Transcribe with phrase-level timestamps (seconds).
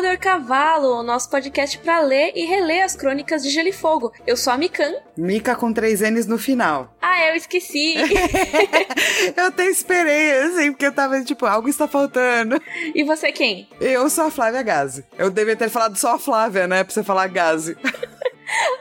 [0.00, 4.10] Roder Cavalo, nosso podcast para ler e reler as crônicas de Gelo e Fogo.
[4.26, 4.94] Eu sou a Mikan.
[5.14, 6.96] Mica com três N's no final.
[7.02, 7.96] Ah, eu esqueci.
[9.36, 12.58] eu até esperei, assim, porque eu tava tipo, algo está faltando.
[12.94, 13.68] E você quem?
[13.78, 15.04] Eu sou a Flávia Gazi.
[15.18, 16.82] Eu devia ter falado só a Flávia, né?
[16.82, 17.76] Pra você falar Gazi.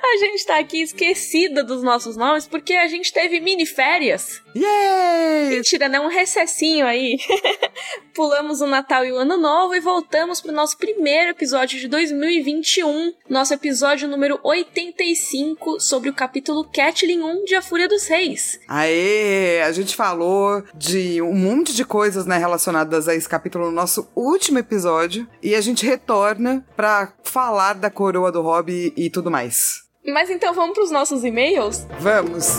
[0.01, 4.41] A gente tá aqui esquecida dos nossos nomes porque a gente teve mini férias.
[4.55, 5.49] Yay!
[5.57, 5.99] Mentira, né?
[5.99, 7.17] Um recessinho aí.
[8.19, 13.13] Pulamos o Natal e o Ano Novo e voltamos pro nosso primeiro episódio de 2021.
[13.29, 18.59] Nosso episódio número 85 sobre o capítulo Catlin 1 de A Fúria dos Reis.
[18.67, 19.61] Aê!
[19.61, 24.09] A gente falou de um monte de coisas, né, relacionadas a esse capítulo no nosso
[24.13, 25.25] último episódio.
[25.41, 29.83] E a gente retorna pra falar da coroa do Hobby e tudo mais.
[30.05, 31.87] Mas então vamos pros nossos e-mails?
[32.01, 32.57] Vamos!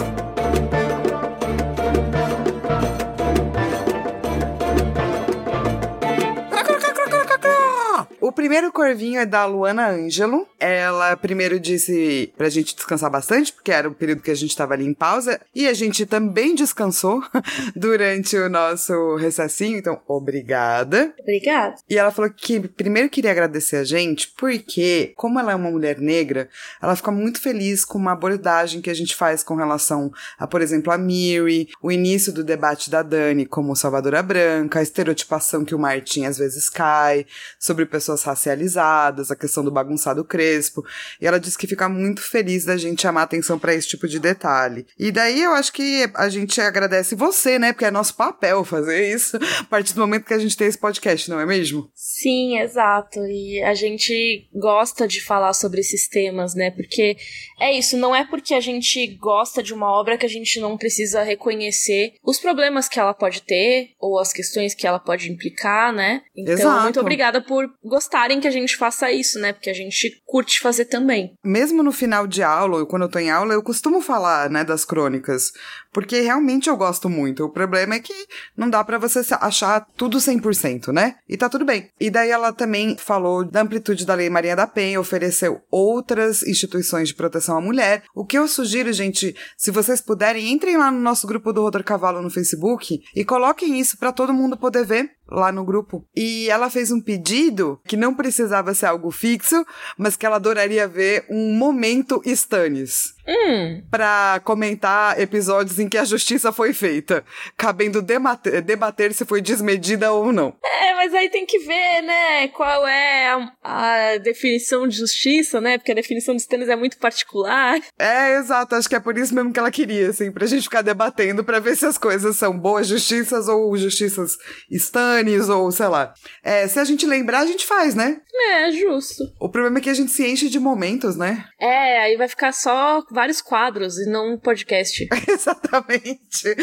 [8.40, 10.48] Primeiro corvinho é da Luana Ângelo.
[10.58, 14.72] Ela primeiro disse pra gente descansar bastante, porque era o período que a gente tava
[14.72, 15.38] ali em pausa.
[15.54, 17.22] E a gente também descansou
[17.76, 21.14] durante o nosso recessinho, então obrigada.
[21.20, 21.74] Obrigada.
[21.88, 25.98] E ela falou que primeiro queria agradecer a gente, porque, como ela é uma mulher
[25.98, 26.48] negra,
[26.80, 30.62] ela fica muito feliz com uma abordagem que a gente faz com relação a, por
[30.62, 35.74] exemplo, a Miri, o início do debate da Dani como salvadora branca, a estereotipação que
[35.74, 37.26] o Martin às vezes cai
[37.58, 40.84] sobre pessoas racializadas, a questão do bagunçado crespo.
[41.20, 44.18] E ela disse que fica muito feliz da gente chamar atenção para esse tipo de
[44.18, 44.86] detalhe.
[44.98, 47.72] E daí eu acho que a gente agradece você, né?
[47.72, 50.78] Porque é nosso papel fazer isso a partir do momento que a gente tem esse
[50.78, 51.90] podcast, não é mesmo?
[51.94, 53.20] Sim, exato.
[53.26, 56.70] E a gente gosta de falar sobre esses temas, né?
[56.70, 57.16] Porque
[57.58, 60.76] é isso, não é porque a gente gosta de uma obra que a gente não
[60.76, 65.92] precisa reconhecer os problemas que ela pode ter ou as questões que ela pode implicar,
[65.92, 66.22] né?
[66.36, 66.82] Então, Exato.
[66.82, 67.70] muito obrigada por
[68.10, 69.52] gostarem que a gente faça isso, né?
[69.52, 71.32] Porque a gente curte fazer também.
[71.44, 74.64] Mesmo no final de aula, ou quando eu tô em aula, eu costumo falar, né,
[74.64, 75.52] das crônicas.
[75.92, 77.44] Porque realmente eu gosto muito.
[77.44, 78.12] O problema é que
[78.56, 81.16] não dá para você achar tudo 100%, né?
[81.28, 81.88] E tá tudo bem.
[82.00, 87.08] E daí ela também falou da amplitude da Lei Maria da Penha, ofereceu outras instituições
[87.08, 88.02] de proteção à mulher.
[88.14, 91.84] O que eu sugiro, gente, se vocês puderem, entrem lá no nosso grupo do Rodor
[91.84, 96.04] Cavalo no Facebook e coloquem isso para todo mundo poder ver lá no grupo.
[96.14, 99.64] E ela fez um pedido que não precisava ser algo fixo,
[99.96, 103.14] mas que ela adoraria ver um momento Stannis.
[103.30, 103.82] Hum.
[103.88, 107.24] Pra comentar episódios em que a justiça foi feita,
[107.56, 110.56] cabendo debater, debater se foi desmedida ou não.
[110.64, 115.78] É, mas aí tem que ver, né, qual é a, a definição de justiça, né?
[115.78, 117.80] Porque a definição de Stannis é muito particular.
[117.98, 118.74] É, exato.
[118.74, 121.60] Acho que é por isso mesmo que ela queria, assim, pra gente ficar debatendo pra
[121.60, 124.36] ver se as coisas são boas justiças ou justiças
[124.70, 126.12] Stannis ou sei lá.
[126.42, 128.20] É, se a gente lembrar, a gente faz, né?
[128.52, 129.24] É, justo.
[129.38, 131.44] O problema é que a gente se enche de momentos, né?
[131.60, 135.06] É, aí vai ficar só vários quadros e não um podcast.
[135.28, 136.56] Exatamente.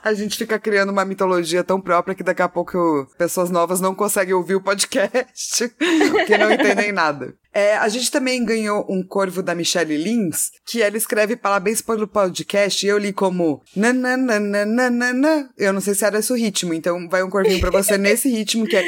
[0.00, 3.96] A gente fica criando uma mitologia tão própria que daqui a pouco pessoas novas não
[3.96, 5.68] conseguem ouvir o podcast,
[6.12, 7.34] porque não entendem nada.
[7.52, 12.06] É, a gente também ganhou um corvo da Michelle Lins, que ela escreve parabéns pelo
[12.06, 15.50] podcast e eu li como nananana.
[15.58, 18.28] Eu não sei se era esse o ritmo, então vai um corvinho pra você nesse
[18.28, 18.84] ritmo que é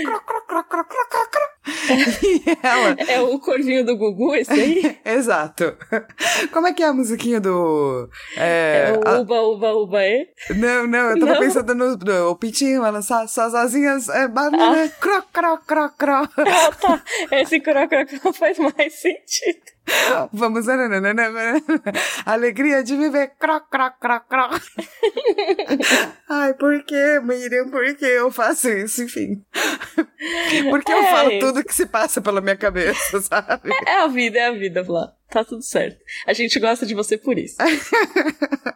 [1.67, 2.57] cro, cro, cro, cro, cro, cro, cro.
[2.63, 2.97] Ela...
[3.09, 4.99] É o corvinho do Gugu, esse aí?
[5.05, 5.77] Exato.
[6.53, 8.09] Como é que é a musiquinha do.
[8.37, 10.27] É, É, o Uba, Uba, Uba, é?
[10.57, 11.41] Não, não, eu tava Não?
[11.41, 16.13] pensando no, no o pintinho vai lançar suas asinhas, é, banana, cro, cro, cro, cro.
[16.15, 17.03] Ah, tá.
[17.33, 19.76] Esse crococro faz mais sentido.
[20.33, 20.67] Vamos,
[22.25, 24.49] alegria de viver, cro, cro, cro, cro.
[26.29, 29.43] Ai, por que, Miriam, por que eu faço isso, enfim.
[30.71, 31.11] Porque eu É.
[31.11, 33.71] falo tudo que se passa pela minha cabeça, sabe?
[33.87, 35.11] É a vida, é a vida, Vlad.
[35.31, 35.99] Tá tudo certo.
[36.27, 37.57] A gente gosta de você por isso.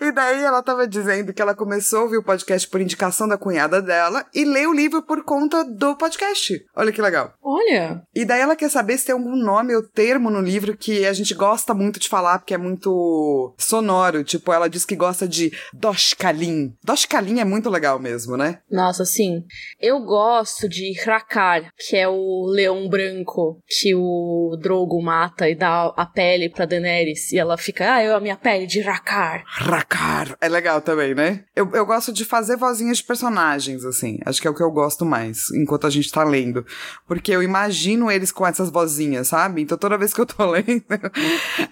[0.00, 3.38] E daí ela tava dizendo que ela começou a ouvir o podcast por indicação da
[3.38, 6.64] cunhada dela e leu o livro por conta do podcast.
[6.74, 7.34] Olha que legal.
[7.42, 8.02] Olha.
[8.14, 11.12] E daí ela quer saber se tem algum nome ou termo no livro que a
[11.12, 14.24] gente gosta muito de falar, porque é muito sonoro.
[14.24, 16.74] Tipo, ela diz que gosta de Doshkalin.
[16.82, 18.58] Doshkalin é muito legal mesmo, né?
[18.70, 19.44] Nossa, sim.
[19.80, 25.83] Eu gosto de Hrakar, que é o leão branco que o Drogo mata e dá
[25.96, 29.44] a pele pra Daenerys e ela fica, ah, eu a minha pele de Rakar.
[29.46, 30.36] Rakar.
[30.40, 31.44] É legal também, né?
[31.54, 34.18] Eu, eu gosto de fazer vozinhas de personagens, assim.
[34.24, 36.64] Acho que é o que eu gosto mais, enquanto a gente tá lendo.
[37.06, 39.62] Porque eu imagino eles com essas vozinhas, sabe?
[39.62, 40.84] Então toda vez que eu tô lendo,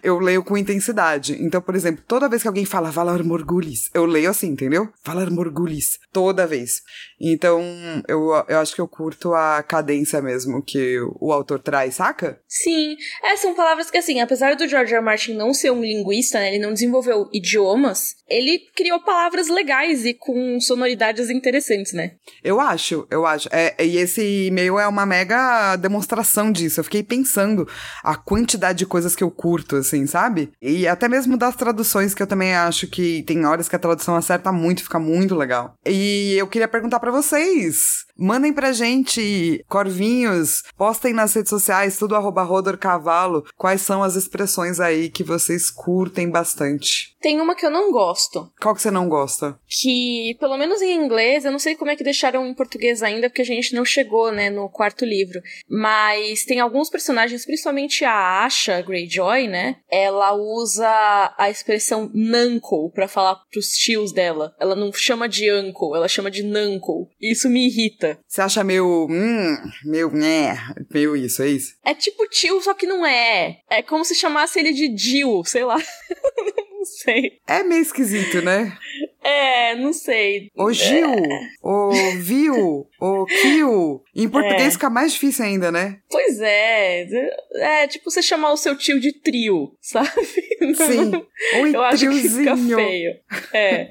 [0.02, 1.36] eu leio com intensidade.
[1.40, 4.88] Então, por exemplo, toda vez que alguém fala Valar Morgulis, eu leio assim, entendeu?
[5.04, 5.98] Valar Morgulis.
[6.12, 6.82] Toda vez.
[7.20, 7.62] Então,
[8.08, 12.40] eu, eu acho que eu curto a cadência mesmo que o autor traz, saca?
[12.46, 12.96] Sim.
[13.22, 14.98] É, são palavras que, assim, apesar do George R.
[14.98, 15.04] R.
[15.04, 16.54] Martin não ser um linguista, né?
[16.54, 22.12] Ele não desenvolveu idiomas, ele criou palavras legais e com sonoridades interessantes, né?
[22.42, 23.48] Eu acho, eu acho.
[23.52, 26.80] É, e esse e-mail é uma mega demonstração disso.
[26.80, 27.68] Eu fiquei pensando
[28.02, 30.52] a quantidade de coisas que eu curto, assim, sabe?
[30.60, 34.16] E até mesmo das traduções, que eu também acho que tem horas que a tradução
[34.16, 35.74] acerta muito, fica muito legal.
[35.86, 38.06] E eu queria perguntar para vocês.
[38.16, 44.14] Mandem pra gente, corvinhos, postem nas redes sociais, tudo arroba Rodor Cavalo, quais são as
[44.14, 47.11] expressões aí que vocês curtem bastante.
[47.22, 48.52] Tem uma que eu não gosto.
[48.60, 49.56] Qual que você não gosta?
[49.68, 53.30] Que, pelo menos em inglês, eu não sei como é que deixaram em português ainda,
[53.30, 55.40] porque a gente não chegou, né, no quarto livro.
[55.68, 59.76] Mas tem alguns personagens, principalmente a Asha Greyjoy, né?
[59.88, 64.54] Ela usa a expressão Nanko pra falar pros tios dela.
[64.58, 67.08] Ela não chama de uncle, ela chama de Nanko.
[67.20, 68.18] Isso me irrita.
[68.26, 69.06] Você acha meio.
[69.08, 70.10] Hum, meio.
[70.10, 70.58] Né,
[70.92, 71.74] meio isso, é isso?
[71.84, 73.58] É tipo tio, só que não é.
[73.70, 75.78] É como se chamasse ele de Jill, sei lá.
[76.86, 77.40] sei.
[77.46, 78.76] É meio esquisito, né?
[79.22, 80.50] É, não sei.
[80.56, 81.48] O Gil, é.
[81.62, 84.02] o Viu, o Kill.
[84.14, 84.70] Em português é.
[84.70, 85.98] fica mais difícil ainda, né?
[86.10, 87.06] Pois é.
[87.54, 90.10] É tipo você chamar o seu tio de trio, sabe?
[90.24, 91.12] Sim.
[91.62, 93.12] Oi, Eu acho que fica feio.
[93.52, 93.88] É.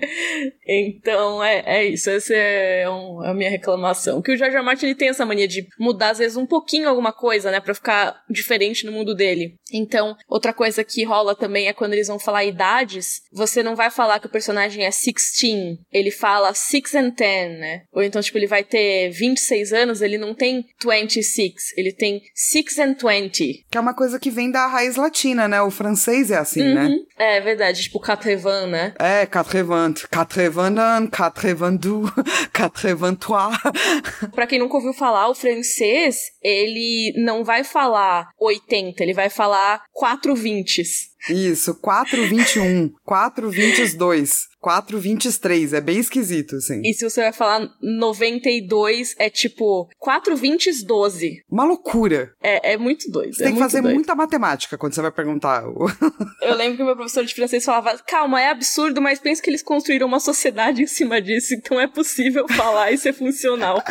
[0.67, 2.09] Então, é, é isso.
[2.09, 4.21] Essa é, um, é a minha reclamação.
[4.21, 4.63] Que o George R.
[4.63, 7.59] Martin ele tem essa mania de mudar, às vezes, um pouquinho alguma coisa, né?
[7.59, 9.55] Pra ficar diferente no mundo dele.
[9.73, 13.89] Então, outra coisa que rola também é quando eles vão falar idades, você não vai
[13.89, 17.81] falar que o personagem é six 16, ele fala 6 and 10, né?
[17.91, 22.79] Ou então, tipo, ele vai ter 26 anos, ele não tem 26, ele tem 6
[22.79, 23.65] and 20.
[23.69, 25.61] Que é uma coisa que vem da raiz latina, né?
[25.61, 26.83] O francês é assim, né?
[26.83, 26.89] uhum.
[26.89, 26.97] né?
[27.17, 28.93] É verdade, tipo, quatre-vingt, né?
[28.99, 30.07] É, quatre-vingt.
[30.07, 32.09] Quatre-vingt un, quatre-vingt-deux,
[32.53, 33.57] quatre-vingt-trois.
[34.33, 39.83] pra quem nunca ouviu falar, o francês, ele não vai falar 80, ele vai falar
[39.93, 41.10] 4 vintes.
[41.29, 44.51] Isso, 421, 422.
[44.61, 45.73] 4,23.
[45.73, 46.81] É bem esquisito, assim.
[46.85, 51.43] E se você vai falar 92, é tipo 4,20 12.
[51.49, 52.33] Uma loucura.
[52.41, 53.33] É, é muito doido.
[53.33, 53.95] Você é tem que fazer doido.
[53.95, 55.63] muita matemática quando você vai perguntar.
[56.41, 59.63] Eu lembro que meu professor de francês falava: calma, é absurdo, mas pensa que eles
[59.63, 63.83] construíram uma sociedade em cima disso, então é possível falar e ser funcional.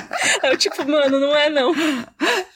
[0.43, 1.75] Eu, tipo, mano, não é não.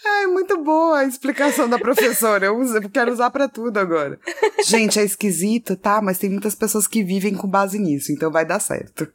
[0.05, 2.47] É muito boa a explicação da professora.
[2.47, 4.19] Eu quero usar para tudo agora.
[4.69, 6.01] Gente, é esquisito, tá?
[6.01, 9.07] Mas tem muitas pessoas que vivem com base nisso, então vai dar certo.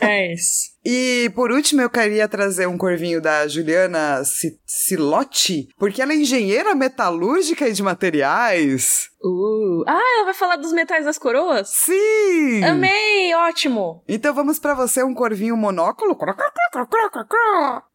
[0.00, 0.70] É isso.
[0.84, 4.22] E por último, eu queria trazer um corvinho da Juliana
[4.64, 9.10] Silotti, porque ela é engenheira metalúrgica e de materiais.
[9.22, 9.84] Uh.
[9.86, 11.68] Ah, ela vai falar dos metais das coroas?
[11.68, 12.62] Sim!
[12.64, 13.34] Amei!
[13.34, 14.02] Ótimo!
[14.08, 16.14] Então vamos para você um corvinho monóculo.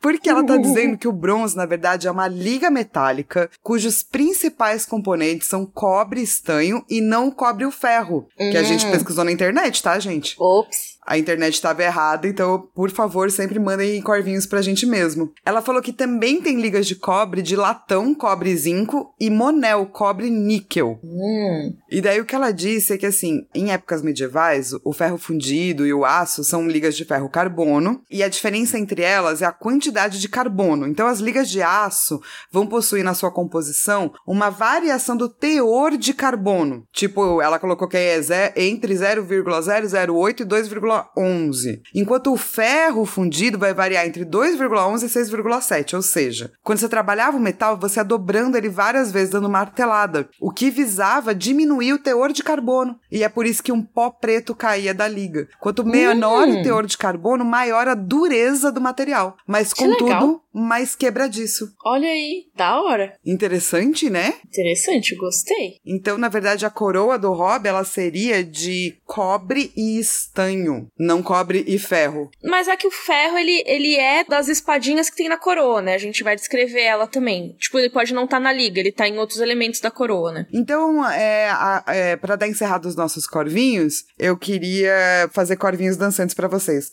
[0.02, 4.86] Porque ela tá dizendo que o bronze, na verdade, é uma liga metálica cujos principais
[4.86, 8.28] componentes são cobre, estanho e não cobre o ferro.
[8.38, 8.92] Que a gente hum.
[8.92, 10.36] pesquisou na internet, tá, gente?
[10.40, 15.32] Ops a internet estava errada, então, por favor, sempre mandem corvinhos pra gente mesmo.
[15.46, 20.30] Ela falou que também tem ligas de cobre de latão, cobre zinco e monel, cobre
[20.30, 21.00] níquel.
[21.04, 21.76] Hum.
[21.90, 25.86] E daí o que ela disse é que, assim, em épocas medievais, o ferro fundido
[25.86, 29.52] e o aço são ligas de ferro carbono, e a diferença entre elas é a
[29.52, 30.88] quantidade de carbono.
[30.88, 36.14] Então, as ligas de aço vão possuir na sua composição uma variação do teor de
[36.14, 36.86] carbono.
[36.92, 43.74] Tipo, ela colocou que é entre 0,008 e 2,8 2,11, enquanto o ferro fundido vai
[43.74, 48.58] variar entre 2,11 e 6,7, ou seja, quando você trabalhava o metal, você ia dobrando
[48.58, 52.98] ele várias vezes, dando martelada, o que visava diminuir o teor de carbono.
[53.12, 55.48] E é por isso que um pó preto caía da liga.
[55.60, 56.60] Quanto menor hum.
[56.60, 59.38] o teor de carbono, maior a dureza do material.
[59.48, 61.74] Mas, contudo, mais quebradiço.
[61.84, 63.18] Olha aí, da hora.
[63.26, 64.34] Interessante, né?
[64.48, 65.78] Interessante, gostei.
[65.86, 71.64] Então, na verdade, a coroa do Rob, ela seria de cobre e estanho, não cobre
[71.68, 72.30] e ferro.
[72.44, 75.96] Mas é que o ferro, ele, ele é das espadinhas que tem na coroa, né?
[75.96, 77.56] A gente vai descrever ela também.
[77.60, 80.32] Tipo, ele pode não estar tá na liga, ele tá em outros elementos da coroa,
[80.32, 80.48] né?
[80.54, 81.50] Então, é,
[81.88, 86.90] é, para dar encerrado os nossos corvinhos, eu queria fazer corvinhos dançantes para vocês.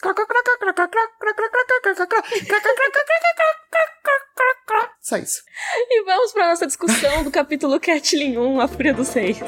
[5.00, 5.42] Só isso.
[5.88, 9.38] E vamos para nossa discussão do capítulo Catlin 1, A Fúria dos Reis.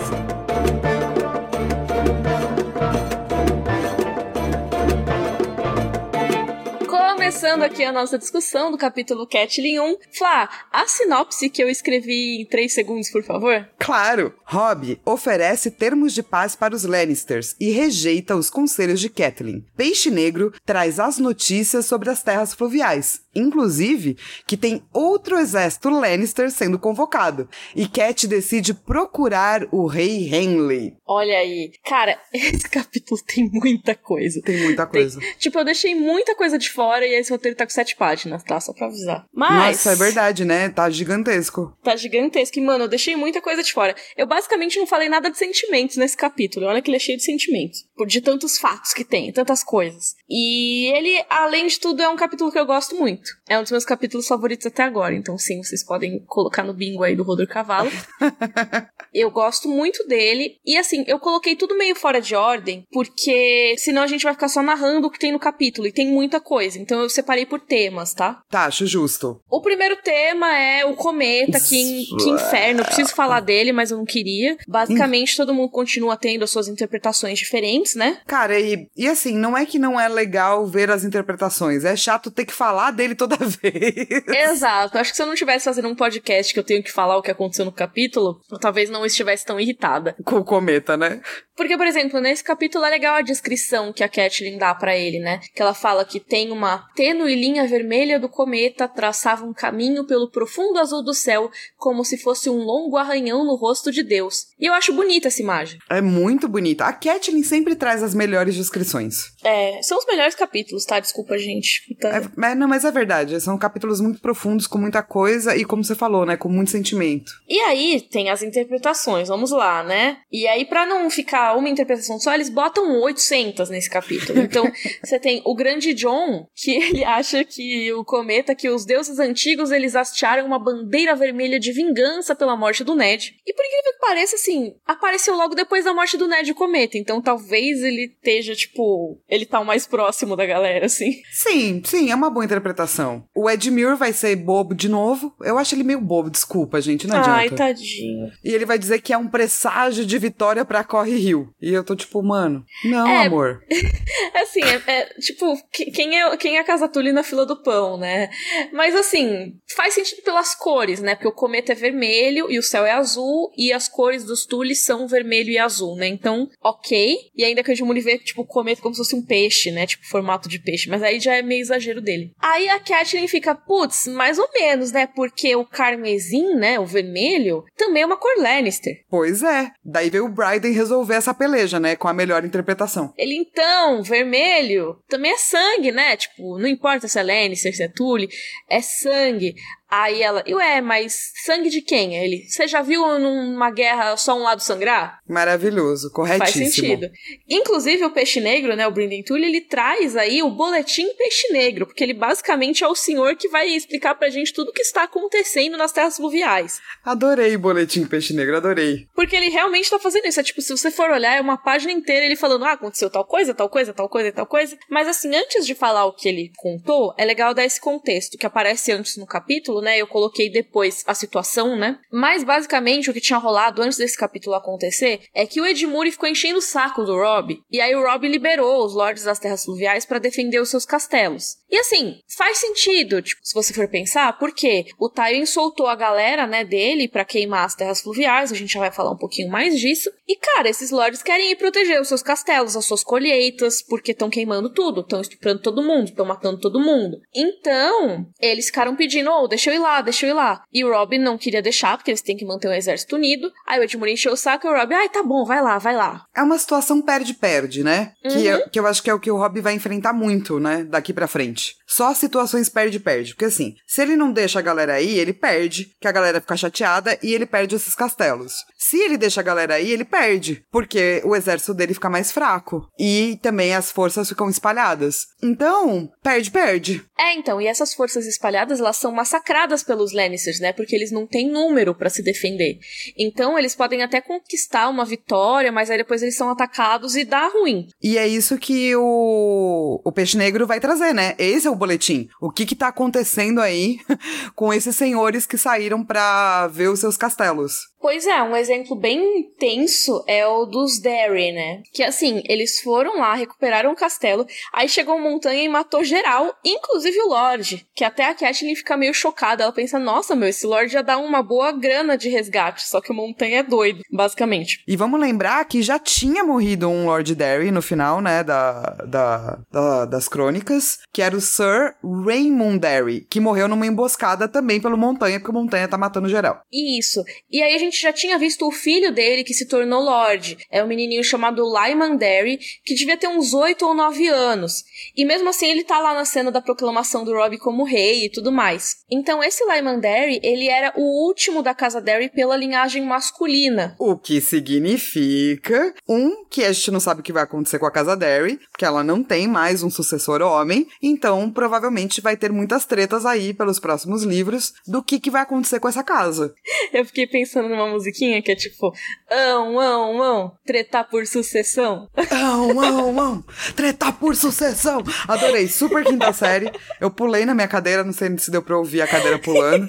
[7.33, 9.97] Começando aqui a nossa discussão do capítulo Catlin 1.
[10.13, 13.67] Flá, a sinopse que eu escrevi em 3 segundos, por favor?
[13.79, 14.35] Claro!
[14.45, 19.65] Robb oferece termos de paz para os Lannisters e rejeita os conselhos de Catelyn.
[19.75, 26.51] Peixe Negro traz as notícias sobre as terras fluviais, inclusive que tem outro exército Lannister
[26.51, 27.49] sendo convocado.
[27.75, 30.99] E Cat decide procurar o rei Henley.
[31.07, 31.73] Olha aí.
[31.85, 34.43] Cara, esse capítulo tem muita coisa.
[34.43, 35.19] Tem muita coisa.
[35.19, 38.43] Tem, tipo, eu deixei muita coisa de fora e esse roteiro tá com sete páginas,
[38.43, 38.61] tá?
[38.61, 39.27] Só pra avisar.
[39.33, 39.79] Mas.
[39.79, 40.69] Nossa, é verdade, né?
[40.69, 41.77] Tá gigantesco.
[41.83, 42.59] Tá gigantesco.
[42.59, 43.95] E, mano, eu deixei muita coisa de fora.
[44.17, 46.67] Eu basicamente não falei nada de sentimentos nesse capítulo.
[46.67, 47.85] Olha que ele é cheio de sentimentos.
[47.97, 50.15] Por de tantos fatos que tem, tantas coisas.
[50.29, 53.31] E ele, além de tudo, é um capítulo que eu gosto muito.
[53.49, 55.15] É um dos meus capítulos favoritos até agora.
[55.15, 57.91] Então, sim, vocês podem colocar no bingo aí do Rodor Cavalo.
[59.13, 60.57] eu gosto muito dele.
[60.65, 64.49] E assim, eu coloquei tudo meio fora de ordem, porque senão a gente vai ficar
[64.49, 65.87] só narrando o que tem no capítulo.
[65.87, 66.79] E tem muita coisa.
[66.79, 68.43] Então eu separei por temas, tá?
[68.51, 69.41] Tá, acho justo.
[69.49, 72.81] O primeiro tema é o cometa, que, que inferno.
[72.81, 74.57] Eu preciso falar dele, mas eu não queria.
[74.67, 78.21] Basicamente, todo mundo continua tendo as suas interpretações diferentes, né?
[78.27, 82.31] Cara, e, e assim, não é que não é legal ver as interpretações, é chato
[82.31, 84.09] ter que falar dele toda vez.
[84.27, 84.99] Exato.
[84.99, 87.23] Acho que se eu não estivesse fazendo um podcast que eu tenho que falar o
[87.23, 90.17] que aconteceu no capítulo, eu talvez não estivesse tão irritada.
[90.25, 91.21] Com o cometa, né?
[91.57, 95.19] Porque, por exemplo, nesse capítulo é legal a descrição que a Catelyn dá para ele,
[95.19, 95.41] né?
[95.55, 100.31] Que ela fala que tem uma tênue linha vermelha do cometa traçava um caminho pelo
[100.31, 104.47] profundo azul do céu, como se fosse um longo arranhão no rosto de Deus.
[104.57, 105.81] E eu acho bonita essa imagem.
[105.91, 106.85] É muito bonita.
[106.85, 109.33] A Catelyn sempre traz as melhores descrições.
[109.43, 111.01] É, são os melhores capítulos, tá?
[111.01, 111.93] Desculpa, gente.
[111.97, 112.23] Tá...
[112.41, 113.41] É, não, mas é verdade.
[113.41, 116.37] São capítulos muito profundos, com muita coisa e, como você falou, né?
[116.37, 117.33] Com muito sentimento.
[117.49, 120.19] E aí tem as interpretações, vamos lá, né?
[120.31, 124.39] E aí, para não ficar uma interpretação só, eles botam 800 nesse capítulo.
[124.39, 124.71] Então,
[125.03, 129.71] você tem o grande John, que ele acha que o cometa, que os deuses antigos,
[129.71, 133.35] eles hastearam uma bandeira vermelha de vingança pela morte do Ned.
[133.47, 136.99] E por incrível que pareça, assim, apareceu logo depois da morte do Ned o cometa.
[136.99, 141.23] Então, talvez ele esteja, tipo, ele tá o mais próximo da galera, assim.
[141.31, 143.25] Sim, sim, é uma boa interpretação.
[143.35, 145.35] O Edmure vai ser bobo de novo.
[145.41, 147.37] Eu acho ele meio bobo, desculpa, gente, não adianta.
[147.37, 148.31] Ai, tadinho.
[148.45, 151.55] E ele vai dizer que é um presságio de vitória para Corre Rio.
[151.61, 153.63] E eu tô tipo, mano, não, é, amor.
[154.35, 157.99] assim, é, é, tipo, quem é, quem é a Casa Tully na fila do pão,
[157.99, 158.31] né?
[158.73, 161.15] Mas assim, faz sentido pelas cores, né?
[161.15, 164.75] Porque o cometa é vermelho e o céu é azul e as cores dos Tully
[164.75, 166.07] são vermelho e azul, né?
[166.07, 167.19] Então, ok.
[167.37, 169.87] E ainda que a gente vê, tipo, o cometa como se fosse um peixe, né?
[169.87, 170.89] Tipo, formato de peixe.
[170.89, 172.33] Mas aí já é meio exagero dele.
[172.41, 175.07] Aí a Catelyn fica, putz, mais ou menos, né?
[175.07, 176.81] Porque o carmesim, né?
[176.81, 179.05] O vermelho, também é uma cor Lannister.
[179.11, 179.71] Pois é.
[179.85, 181.97] Daí veio o Bryden resolver essa peleja, né?
[181.97, 183.13] Com a melhor interpretação.
[183.19, 186.17] Ele, então, vermelho, também é sangue, né?
[186.17, 188.29] Tipo, não importa se é Lannister, se é Tully,
[188.69, 189.55] é sangue.
[189.95, 192.17] Aí ela, e ué, mas sangue de quem?
[192.17, 195.19] Ele, você já viu numa guerra só um lado sangrar?
[195.29, 196.65] Maravilhoso, corretíssimo.
[196.65, 197.11] Faz sentido.
[197.47, 201.85] Inclusive o Peixe Negro, né, o Brendan Tully, ele traz aí o boletim Peixe Negro,
[201.85, 205.03] porque ele basicamente é o senhor que vai explicar pra gente tudo o que está
[205.03, 206.81] acontecendo nas terras fluviais.
[207.05, 209.07] Adorei o boletim Peixe Negro, adorei.
[209.15, 211.93] Porque ele realmente tá fazendo isso, é tipo, se você for olhar, é uma página
[211.93, 214.75] inteira ele falando, ah, aconteceu tal coisa, tal coisa, tal coisa, tal coisa.
[214.89, 218.47] Mas assim, antes de falar o que ele contou, é legal dar esse contexto, que
[218.47, 219.99] aparece antes no capítulo, né?
[219.99, 221.99] Eu coloquei depois a situação, né?
[222.11, 226.29] Mas basicamente o que tinha rolado antes desse capítulo acontecer é que o Edmure ficou
[226.29, 230.05] enchendo o saco do Rob, e aí o Rob liberou os lords das terras fluviais
[230.05, 231.57] para defender os seus castelos.
[231.71, 236.47] E assim, faz sentido, tipo, se você for pensar, porque o Tywin soltou a galera,
[236.47, 239.79] né, dele para queimar as terras fluviais, a gente já vai falar um pouquinho mais
[239.79, 240.11] disso.
[240.29, 244.31] E cara, esses lords querem ir proteger os seus castelos, as suas colheitas, porque estão
[244.31, 247.19] queimando tudo, estão estuprando todo mundo, estão matando todo mundo.
[247.35, 250.63] Então, eles ficaram pedindo, oh, deixa eu ir lá, deixa eu ir lá.
[250.73, 253.51] E o Robin não queria deixar, porque eles têm que manter o exército unido.
[253.67, 255.97] Aí o Edmure encheu o saco e o Robin, ai, tá bom, vai lá, vai
[255.97, 256.25] lá.
[256.35, 258.13] É uma situação perde-perde, né?
[258.25, 258.31] Uhum.
[258.31, 260.85] Que, eu, que eu acho que é o que o Robin vai enfrentar muito, né?
[260.85, 261.77] Daqui pra frente.
[261.95, 263.35] Só situações perde-perde.
[263.35, 266.57] Porque assim, se ele não deixa a galera aí, ele perde, que a galera fica
[266.57, 268.55] chateada e ele perde esses castelos.
[268.79, 272.89] Se ele deixa a galera aí, ele perde, porque o exército dele fica mais fraco.
[272.99, 275.27] E também as forças ficam espalhadas.
[275.43, 277.05] Então, perde, perde.
[277.19, 280.73] É, então, e essas forças espalhadas, elas são massacradas pelos Lannisters, né?
[280.73, 282.79] Porque eles não têm número para se defender.
[283.19, 287.49] Então, eles podem até conquistar uma vitória, mas aí depois eles são atacados e dá
[287.49, 287.87] ruim.
[288.03, 291.35] E é isso que o, o Peixe Negro vai trazer, né?
[291.39, 292.29] Esse é o boletim.
[292.41, 293.99] O que que tá acontecendo aí
[294.55, 297.92] com esses senhores que saíram para ver os seus castelos?
[298.03, 301.83] Pois é, um exemplo bem intenso é o dos Derry, né?
[301.93, 306.53] Que assim, eles foram lá, recuperaram o castelo, aí chegou uma montanha e matou geral,
[306.65, 307.87] inclusive o Lorde.
[307.95, 309.63] Que até a Catelyn fica meio chocada.
[309.63, 313.13] Ela pensa, nossa, meu, esse Lorde já dá uma boa grana de resgate, só que
[313.13, 314.83] o montanha é doido, basicamente.
[314.89, 319.59] E vamos lembrar que já tinha morrido um Lord Derry no final, né, da, da,
[319.71, 324.99] da, das crônicas, que era o Sir Raymond Derry, que morreu numa emboscada também pelo
[324.99, 326.63] montanha, porque o montanha tá matando geral.
[326.73, 327.23] Isso.
[327.49, 330.57] E aí a gente gente já tinha visto o filho dele que se tornou Lorde.
[330.71, 334.83] É um menininho chamado Lyman Derry, que devia ter uns 8 ou 9 anos.
[335.15, 338.31] E mesmo assim ele tá lá na cena da proclamação do Robb como rei e
[338.31, 338.97] tudo mais.
[339.11, 343.95] Então esse Lyman Derry, ele era o último da casa Derry pela linhagem masculina.
[343.99, 347.91] O que significa, um, que a gente não sabe o que vai acontecer com a
[347.91, 352.87] casa Derry, porque ela não tem mais um sucessor homem, então provavelmente vai ter muitas
[352.87, 356.55] tretas aí pelos próximos livros do que, que vai acontecer com essa casa.
[356.93, 358.93] Eu fiquei pensando numa uma musiquinha que é tipo
[359.31, 362.09] ão, ão, ão, tretar por sucessão.
[362.31, 365.03] Ão, ão, ão, tretar por sucessão.
[365.27, 366.71] Adorei, super quinta série.
[367.01, 369.87] Eu pulei na minha cadeira, não sei se deu pra ouvir a cadeira pulando.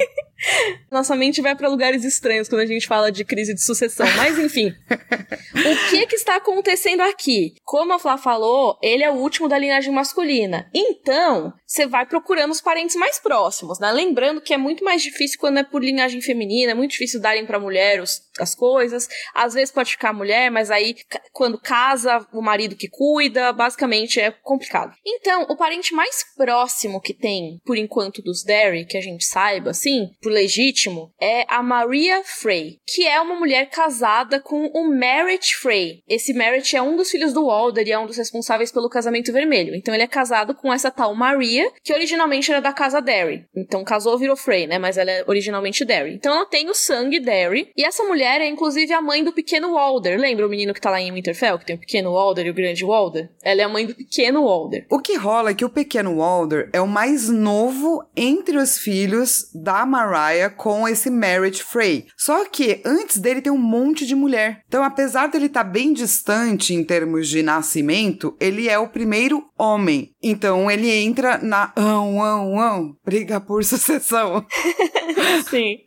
[0.92, 4.06] Nossa mente vai para lugares estranhos quando a gente fala de crise de sucessão.
[4.18, 7.56] Mas enfim, o que que está acontecendo aqui?
[7.64, 10.70] Como a Flá falou, ele é o último da linhagem masculina.
[10.74, 13.92] Então, você vai procurando os parentes mais próximos, né?
[13.92, 17.46] Lembrando que é muito mais difícil quando é por linhagem feminina, é muito difícil darem
[17.46, 19.08] para mulher os, as coisas.
[19.34, 20.96] Às vezes pode ficar a mulher, mas aí
[21.32, 24.96] quando casa, o marido que cuida, basicamente é complicado.
[25.06, 29.72] Então, o parente mais próximo que tem, por enquanto, dos Derry, que a gente saiba,
[29.72, 35.56] assim, por legítimo, é a Maria Frey, que é uma mulher casada com o Merritt
[35.56, 36.04] Frey.
[36.08, 39.32] Esse Merritt é um dos filhos do Walder e é um dos responsáveis pelo casamento
[39.32, 39.76] vermelho.
[39.76, 43.46] Então ele é casado com essa tal Maria, que originalmente era da casa Derry.
[43.56, 44.78] Então casou, virou Frey, né?
[44.78, 46.16] Mas ela é originalmente Derry.
[46.16, 47.72] Então ela tem o sangue Derry.
[47.76, 50.20] E essa mulher é inclusive a mãe do pequeno Walder.
[50.20, 52.54] Lembra o menino que tá lá em Winterfell, que tem o pequeno Walder e o
[52.54, 53.30] grande Walder?
[53.44, 54.86] Ela é a mãe do pequeno Walder.
[54.90, 59.50] O que rola é que o pequeno Walder é o mais novo entre os filhos
[59.54, 62.06] da Mariah com esse Merit Frey.
[62.18, 64.62] Só que antes dele tem um monte de mulher.
[64.68, 69.44] Então, apesar dele estar tá bem distante em termos de nascimento, ele é o primeiro
[69.58, 70.12] homem.
[70.22, 74.46] Então, ele entra na ão, ão, ão, briga por sucessão.
[75.50, 75.78] Sim.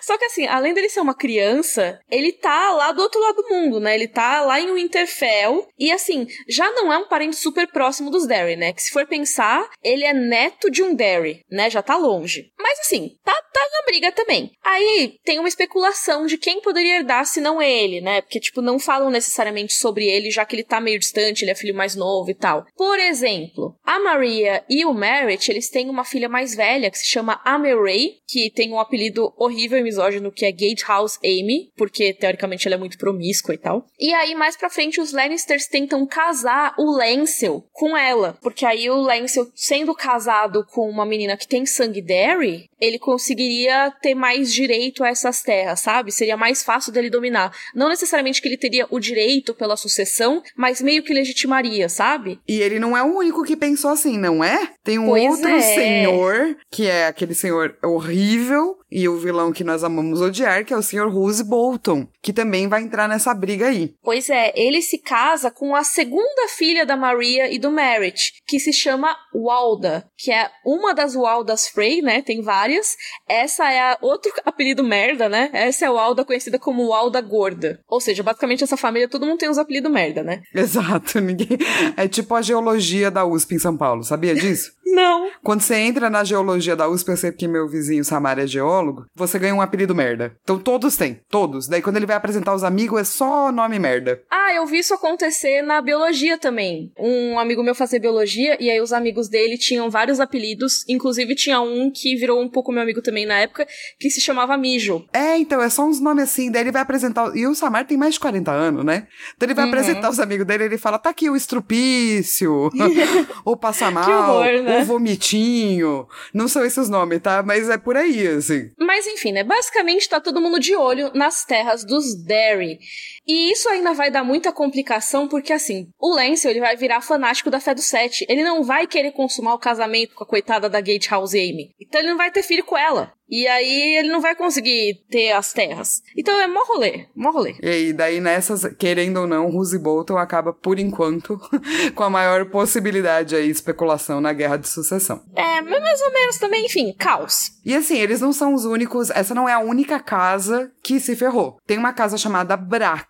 [0.00, 3.48] Só que assim, além dele ser uma criança, ele tá lá do outro lado do
[3.48, 3.94] mundo, né?
[3.94, 5.68] Ele tá lá em Winterfell.
[5.78, 8.72] E assim, já não é um parente super próximo dos Derry, né?
[8.72, 11.70] Que se for pensar, ele é neto de um Derry, né?
[11.70, 12.52] Já tá longe.
[12.58, 14.52] Mas assim, tá, tá na briga também.
[14.62, 18.20] Aí tem uma especulação de quem poderia herdar se não ele, né?
[18.20, 21.54] Porque, tipo, não falam necessariamente sobre ele, já que ele tá meio distante, ele é
[21.54, 22.64] filho mais novo e tal.
[22.76, 27.06] Por exemplo, a Maria e o Merritt, eles têm uma filha mais velha que se
[27.06, 32.66] chama Ameray, que tem um apelido horrível e misógino que é Gatehouse Amy, porque teoricamente
[32.66, 33.86] ela é muito promíscua e tal.
[33.98, 38.88] E aí, mais pra frente, os Lannisters tentam casar o Lancel com ela, porque aí
[38.90, 44.52] o Lancel, sendo casado com uma menina que tem sangue Derry, ele conseguiria ter mais
[44.52, 46.12] direito a essas terras, sabe?
[46.12, 47.52] Seria mais fácil dele dominar.
[47.74, 52.38] Não necessariamente que ele teria o direito pela sucessão, mas meio que legitimaria, sabe?
[52.46, 54.68] E ele não é o único que pensou assim, não é?
[54.82, 55.60] Tem um pois outro é.
[55.60, 60.76] senhor, que é aquele senhor horrível, e o vilão que nós amamos odiar, que é
[60.76, 61.08] o Sr.
[61.08, 63.92] Rose Bolton, que também vai entrar nessa briga aí.
[64.00, 68.60] Pois é, ele se casa com a segunda filha da Maria e do Merritt, que
[68.60, 72.22] se chama Walda, que é uma das Waldas Frey, né?
[72.22, 72.94] Tem várias.
[73.28, 75.50] Essa é a outro apelido merda, né?
[75.52, 77.80] Essa é a Walda conhecida como Walda Gorda.
[77.88, 80.42] Ou seja, basicamente essa família todo mundo tem os apelidos merda, né?
[80.54, 81.58] Exato, ninguém.
[81.96, 84.72] É tipo a geologia da USP em São Paulo, sabia disso?
[84.94, 85.28] Não.
[85.42, 89.06] Quando você entra na geologia da USP, eu sei que meu vizinho Samara é geólogo,
[89.14, 90.36] você ganha um apelido merda.
[90.42, 91.66] Então todos têm, todos.
[91.66, 94.22] Daí quando ele vai apresentar os amigos, é só nome merda.
[94.30, 96.92] Ah, eu vi isso acontecer na biologia também.
[96.96, 101.60] Um amigo meu fazia biologia e aí os amigos dele tinham vários apelidos, inclusive tinha
[101.60, 103.66] um que virou um pouco meu amigo também na época,
[103.98, 105.04] que se chamava Mijo.
[105.12, 107.34] É, então, é só uns nomes assim, daí ele vai apresentar.
[107.36, 109.08] E o Samar tem mais de 40 anos, né?
[109.36, 109.70] Então ele vai uhum.
[109.70, 112.70] apresentar os amigos dele, ele fala: tá aqui o estrupício,
[113.44, 116.06] o passamal, o o vomitinho.
[116.32, 117.42] Não são esses nomes, tá?
[117.42, 118.70] Mas é por aí, assim.
[118.78, 119.42] Mas enfim, né?
[119.42, 122.78] Basicamente tá todo mundo de olho nas terras dos Derry.
[123.26, 127.50] E isso ainda vai dar muita complicação, porque assim, o Lancel ele vai virar fanático
[127.50, 128.26] da fé do Sete.
[128.28, 131.74] Ele não vai querer consumar o casamento com a coitada da Gatehouse Amy.
[131.80, 133.12] Então ele não vai ter filho com ela.
[133.28, 136.02] E aí ele não vai conseguir ter as terras.
[136.16, 137.56] Então é mó rolê, mó rolê.
[137.62, 141.40] E aí, daí nessas, querendo ou não, Roose Bolton acaba, por enquanto,
[141.94, 145.22] com a maior possibilidade aí, especulação na guerra de sucessão.
[145.34, 147.52] É, mas mais ou menos também, enfim, caos.
[147.64, 151.16] E assim, eles não são os únicos, essa não é a única casa que se
[151.16, 151.56] ferrou.
[151.66, 152.56] Tem uma casa chamada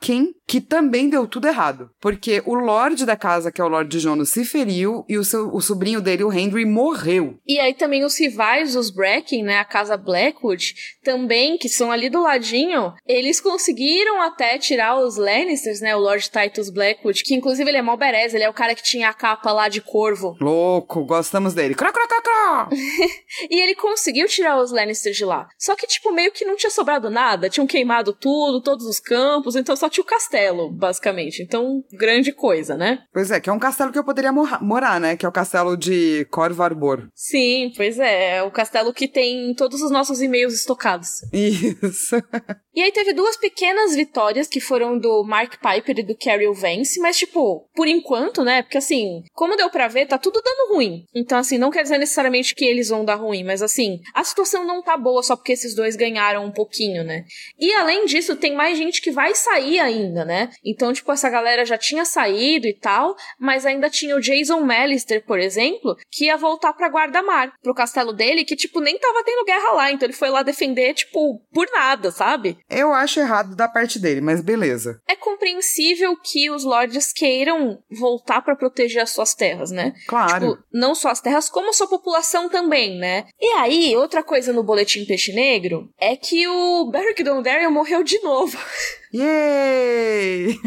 [0.05, 1.91] Bracken, que também deu tudo errado.
[2.01, 5.49] Porque o Lorde da casa, que é o Lorde Jono, se feriu e o, seu,
[5.49, 7.39] o sobrinho dele, o Henry, morreu.
[7.47, 12.11] E aí também os rivais dos Bracken, né, a casa Blackwood, também, que são ali
[12.11, 17.69] do ladinho, eles conseguiram até tirar os Lannisters, né, o Lord Titus Blackwood, que inclusive
[17.71, 20.37] ele é mó berez, ele é o cara que tinha a capa lá de corvo.
[20.41, 21.75] Louco, gostamos dele.
[21.75, 22.69] Crá, crá, crá, crá.
[23.51, 25.49] e ele conseguiu tirar os Lannisters de lá.
[25.59, 29.57] Só que, tipo, meio que não tinha sobrado nada, tinham queimado tudo, todos os campos,
[29.57, 31.43] então só o castelo, basicamente.
[31.43, 33.01] Então, grande coisa, né?
[33.13, 35.17] Pois é, que é um castelo que eu poderia mor morar, né?
[35.17, 37.09] Que é o castelo de Corvarbor.
[37.15, 38.37] Sim, pois é.
[38.37, 41.09] É o castelo que tem todos os nossos e-mails estocados.
[41.33, 42.17] Isso.
[42.75, 47.01] e aí teve duas pequenas vitórias que foram do Mark Piper e do Carol Vance,
[47.01, 48.63] mas tipo, por enquanto, né?
[48.63, 51.05] Porque assim, como deu pra ver, tá tudo dando ruim.
[51.15, 54.65] Então assim, não quer dizer necessariamente que eles vão dar ruim, mas assim, a situação
[54.65, 57.25] não tá boa só porque esses dois ganharam um pouquinho, né?
[57.59, 60.51] E além disso, tem mais gente que vai sair ainda, né?
[60.65, 65.25] Então, tipo, essa galera já tinha saído e tal, mas ainda tinha o Jason Mellister,
[65.25, 69.45] por exemplo, que ia voltar pra Guarda-Mar, pro castelo dele, que tipo, nem tava tendo
[69.45, 72.59] guerra lá, então ele foi lá defender, tipo, por nada, sabe?
[72.69, 75.01] Eu acho errado da parte dele, mas beleza.
[75.09, 79.93] É compreensível que os lords queiram voltar para proteger as suas terras, né?
[80.07, 80.51] Claro.
[80.51, 83.27] Tipo, não só as terras, como a sua população também, né?
[83.41, 88.19] E aí, outra coisa no Boletim Peixe Negro é que o Beric Dondarrion morreu de
[88.21, 88.59] novo.
[89.15, 90.59] Yay!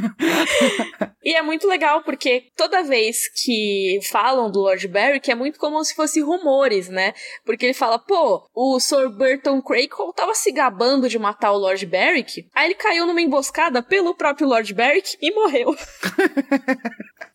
[1.22, 5.84] e é muito legal porque toda vez que falam do Lord Beric é muito como
[5.84, 7.14] se fosse rumores, né?
[7.44, 11.86] Porque ele fala, pô, o Sir Burton Crackle tava se gabando de matar o Lord
[11.86, 15.76] Beric, aí ele caiu numa emboscada pelo próprio Lord Beric e morreu.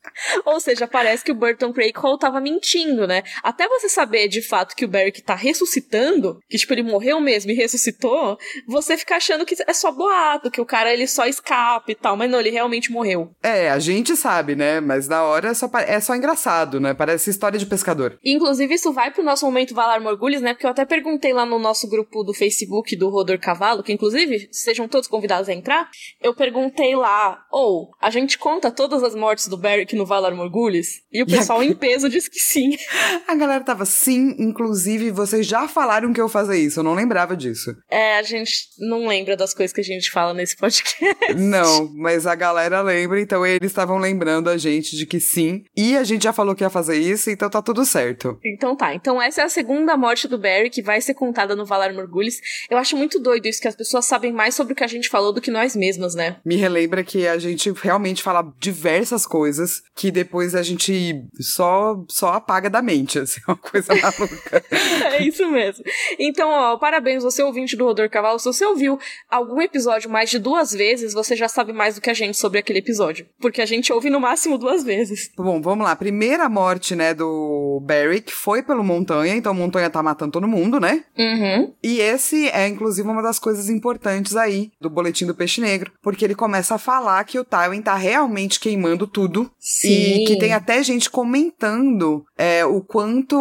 [0.45, 3.23] Ou seja, parece que o Burton Crackle tava mentindo, né?
[3.43, 7.51] Até você saber de fato que o Beric tá ressuscitando, que tipo, ele morreu mesmo
[7.51, 11.91] e ressuscitou, você fica achando que é só boato, que o cara ele só escapa
[11.91, 13.31] e tal, mas não, ele realmente morreu.
[13.43, 14.81] É, a gente sabe, né?
[14.81, 16.95] Mas na hora é só, é só engraçado, né?
[16.95, 18.19] Parece história de pescador.
[18.25, 20.53] Inclusive, isso vai pro nosso momento Valar Morgulhos, né?
[20.53, 24.49] Porque eu até perguntei lá no nosso grupo do Facebook do Rodor Cavalo, que inclusive
[24.51, 25.91] sejam todos convidados a entrar.
[26.21, 30.35] Eu perguntei lá, ou, oh, a gente conta todas as mortes do Beric no Valar
[30.35, 31.01] Morgulhos?
[31.11, 31.65] E o pessoal a...
[31.65, 32.77] em peso disse que sim.
[33.27, 37.35] A galera tava sim, inclusive vocês já falaram que eu fazer isso, eu não lembrava
[37.35, 37.75] disso.
[37.91, 41.35] É, a gente não lembra das coisas que a gente fala nesse podcast.
[41.35, 45.65] Não, mas a galera lembra, então eles estavam lembrando a gente de que sim.
[45.75, 48.39] E a gente já falou que ia fazer isso, então tá tudo certo.
[48.45, 51.65] Então tá, então essa é a segunda morte do Barry que vai ser contada no
[51.65, 52.37] Valar Morgulhos.
[52.69, 55.09] Eu acho muito doido isso, que as pessoas sabem mais sobre o que a gente
[55.09, 56.37] falou do que nós mesmas, né?
[56.45, 62.33] Me relembra que a gente realmente fala diversas coisas que depois a gente só, só
[62.33, 64.65] apaga da mente, assim, é uma coisa maluca.
[65.13, 65.85] é isso mesmo.
[66.19, 68.99] Então, ó, parabéns, você ouvinte do Rodor Cavalo, se você ouviu
[69.31, 72.59] algum episódio mais de duas vezes, você já sabe mais do que a gente sobre
[72.59, 73.27] aquele episódio.
[73.41, 75.31] Porque a gente ouve no máximo duas vezes.
[75.37, 75.95] Bom, vamos lá.
[75.95, 81.05] Primeira morte, né, do Beric foi pelo Montanha, então Montanha tá matando todo mundo, né?
[81.17, 81.73] Uhum.
[81.81, 86.25] E esse é, inclusive, uma das coisas importantes aí do Boletim do Peixe Negro, porque
[86.25, 89.49] ele começa a falar que o Tywin tá realmente queimando tudo.
[89.61, 89.82] Sim.
[89.89, 93.37] E que tem até gente comentando é, o quanto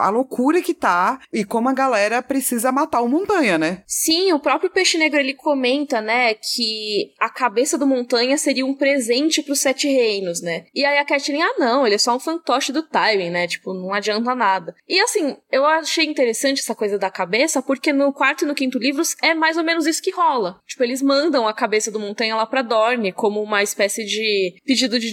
[0.00, 3.82] a loucura que tá e como a galera precisa matar o Montanha, né?
[3.86, 8.74] Sim, o próprio Peixe Negro ele comenta, né, que a cabeça do Montanha seria um
[8.74, 10.64] presente pros Sete Reinos, né?
[10.74, 13.46] E aí a Catelyn, ah não, ele é só um fantoche do Tywin, né?
[13.46, 14.74] Tipo, não adianta nada.
[14.88, 18.78] E assim, eu achei interessante essa coisa da cabeça, porque no quarto e no quinto
[18.78, 20.60] livros é mais ou menos isso que rola.
[20.66, 24.98] Tipo, eles mandam a cabeça do Montanha lá pra Dorne como uma espécie de pedido
[24.98, 25.10] de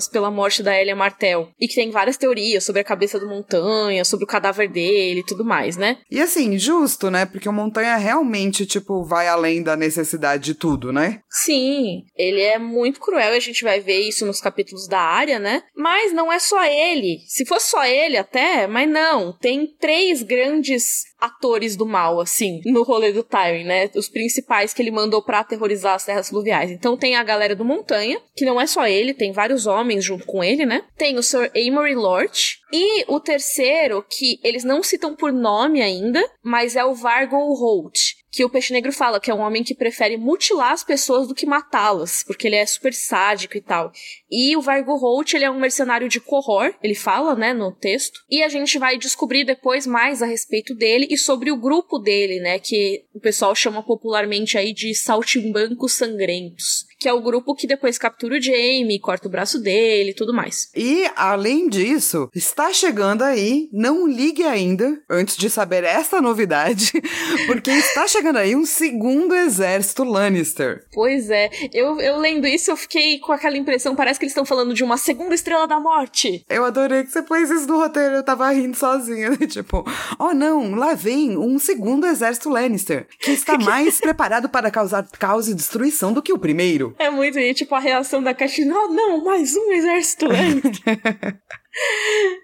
[0.00, 1.50] desculpas pela morte da Elia Martel.
[1.60, 5.24] E que tem várias teorias sobre a cabeça do Montanha, sobre o cadáver dele e
[5.24, 5.98] tudo mais, né?
[6.10, 7.26] E assim, justo, né?
[7.26, 11.20] Porque o Montanha realmente, tipo, vai além da necessidade de tudo, né?
[11.28, 15.38] Sim, ele é muito cruel e a gente vai ver isso nos capítulos da área,
[15.38, 15.62] né?
[15.76, 17.18] Mas não é só ele.
[17.26, 19.36] Se fosse só ele até, mas não.
[19.38, 23.90] Tem três grandes atores do mal, assim, no rolê do Tywin, né?
[23.94, 26.70] Os principais que ele mandou pra aterrorizar as terras fluviais.
[26.70, 30.26] Então tem a galera do Montanha, que não é só ele, tem vários homens junto
[30.26, 30.84] com ele, né?
[30.96, 32.58] Tem o Sir Amory Lort.
[32.72, 38.19] E o terceiro, que eles não citam por nome ainda, mas é o Vargo Holt
[38.30, 41.34] que o Peixe Negro fala que é um homem que prefere mutilar as pessoas do
[41.34, 43.92] que matá-las, porque ele é super sádico e tal.
[44.30, 48.20] E o Vargo Holt, ele é um mercenário de Corror, ele fala, né, no texto.
[48.30, 52.40] E a gente vai descobrir depois mais a respeito dele e sobre o grupo dele,
[52.40, 57.66] né, que o pessoal chama popularmente aí de saltimbancos sangrentos que é o grupo que
[57.66, 60.68] depois captura o Jamie, corta o braço dele e tudo mais.
[60.76, 66.92] E, além disso, está chegando aí, não ligue ainda, antes de saber essa novidade,
[67.48, 70.84] porque está chegando aí um segundo exército Lannister.
[70.92, 74.44] Pois é, eu, eu lendo isso, eu fiquei com aquela impressão, parece que eles estão
[74.44, 76.44] falando de uma segunda estrela da morte.
[76.50, 79.38] Eu adorei que você pôs isso no roteiro, eu tava rindo sozinha, né?
[79.48, 79.84] tipo,
[80.18, 85.48] oh não, lá vem um segundo exército Lannister, que está mais preparado para causar caos
[85.48, 86.89] e destruição do que o primeiro.
[86.98, 90.80] É muito, e tipo, a reação da Caixinha, oh, não, mais um exército lento.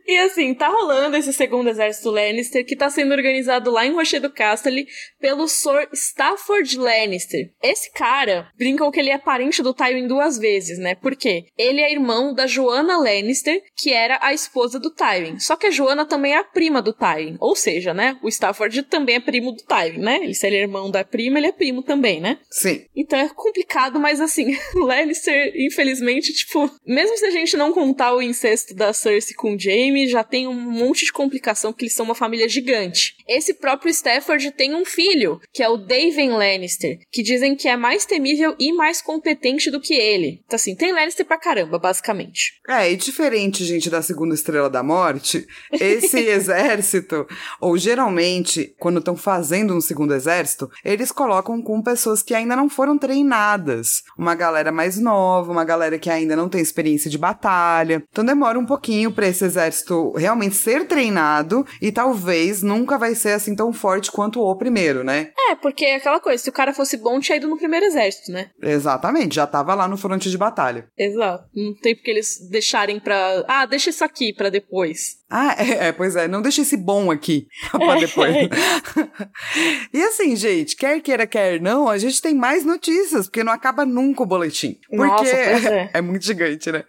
[0.07, 4.31] e assim, tá rolando esse segundo exército Lannister que tá sendo organizado lá em Rochedo
[4.31, 4.87] Castle
[5.21, 7.51] pelo Sir Stafford Lannister.
[7.63, 10.95] Esse cara, brincam que ele é parente do Tywin duas vezes, né?
[10.95, 11.47] Por quê?
[11.59, 15.39] Ele é irmão da Joanna Lannister, que era a esposa do Tywin.
[15.41, 17.37] Só que a Joanna também é a prima do Tywin.
[17.41, 18.19] Ou seja, né?
[18.23, 20.21] O Stafford também é primo do Tywin, né?
[20.23, 22.39] Ele, se ele é irmão da prima, ele é primo também, né?
[22.51, 22.85] Sim.
[22.95, 28.23] Então é complicado, mas assim, Lannister, infelizmente, tipo, mesmo se a gente não contar o
[28.23, 32.05] incesto da Cersei Cersei com Jaime já tem um monte de complicação porque eles são
[32.05, 33.17] uma família gigante.
[33.27, 37.77] Esse próprio Stafford tem um filho, que é o Daven Lannister, que dizem que é
[37.77, 40.43] mais temível e mais competente do que ele.
[40.45, 42.61] Então assim, tem Lannister pra caramba, basicamente.
[42.69, 47.27] É, e diferente, gente, da Segunda Estrela da Morte, esse exército,
[47.61, 52.69] ou geralmente, quando estão fazendo um segundo exército, eles colocam com pessoas que ainda não
[52.69, 54.03] foram treinadas.
[54.19, 58.05] Uma galera mais nova, uma galera que ainda não tem experiência de batalha.
[58.11, 63.15] Então demora um pouquinho pouquinho para esse exército realmente ser treinado e talvez nunca vai
[63.15, 65.31] ser assim tão forte quanto o primeiro, né?
[65.49, 68.33] É, porque é aquela coisa, se o cara fosse bom, tinha ido no primeiro exército,
[68.33, 68.51] né?
[68.61, 70.89] Exatamente, já tava lá no fronte de batalha.
[70.97, 71.45] Exato.
[71.55, 73.45] Não tem porque eles deixarem pra.
[73.47, 75.17] Ah, deixa isso aqui para depois.
[75.29, 78.35] Ah, é, é, pois é, não deixa esse bom aqui pra depois.
[79.93, 83.85] e assim, gente, quer queira, quer não, a gente tem mais notícias, porque não acaba
[83.85, 84.79] nunca o boletim.
[84.89, 85.91] Porque Nossa, é.
[85.95, 86.85] é muito gigante, né?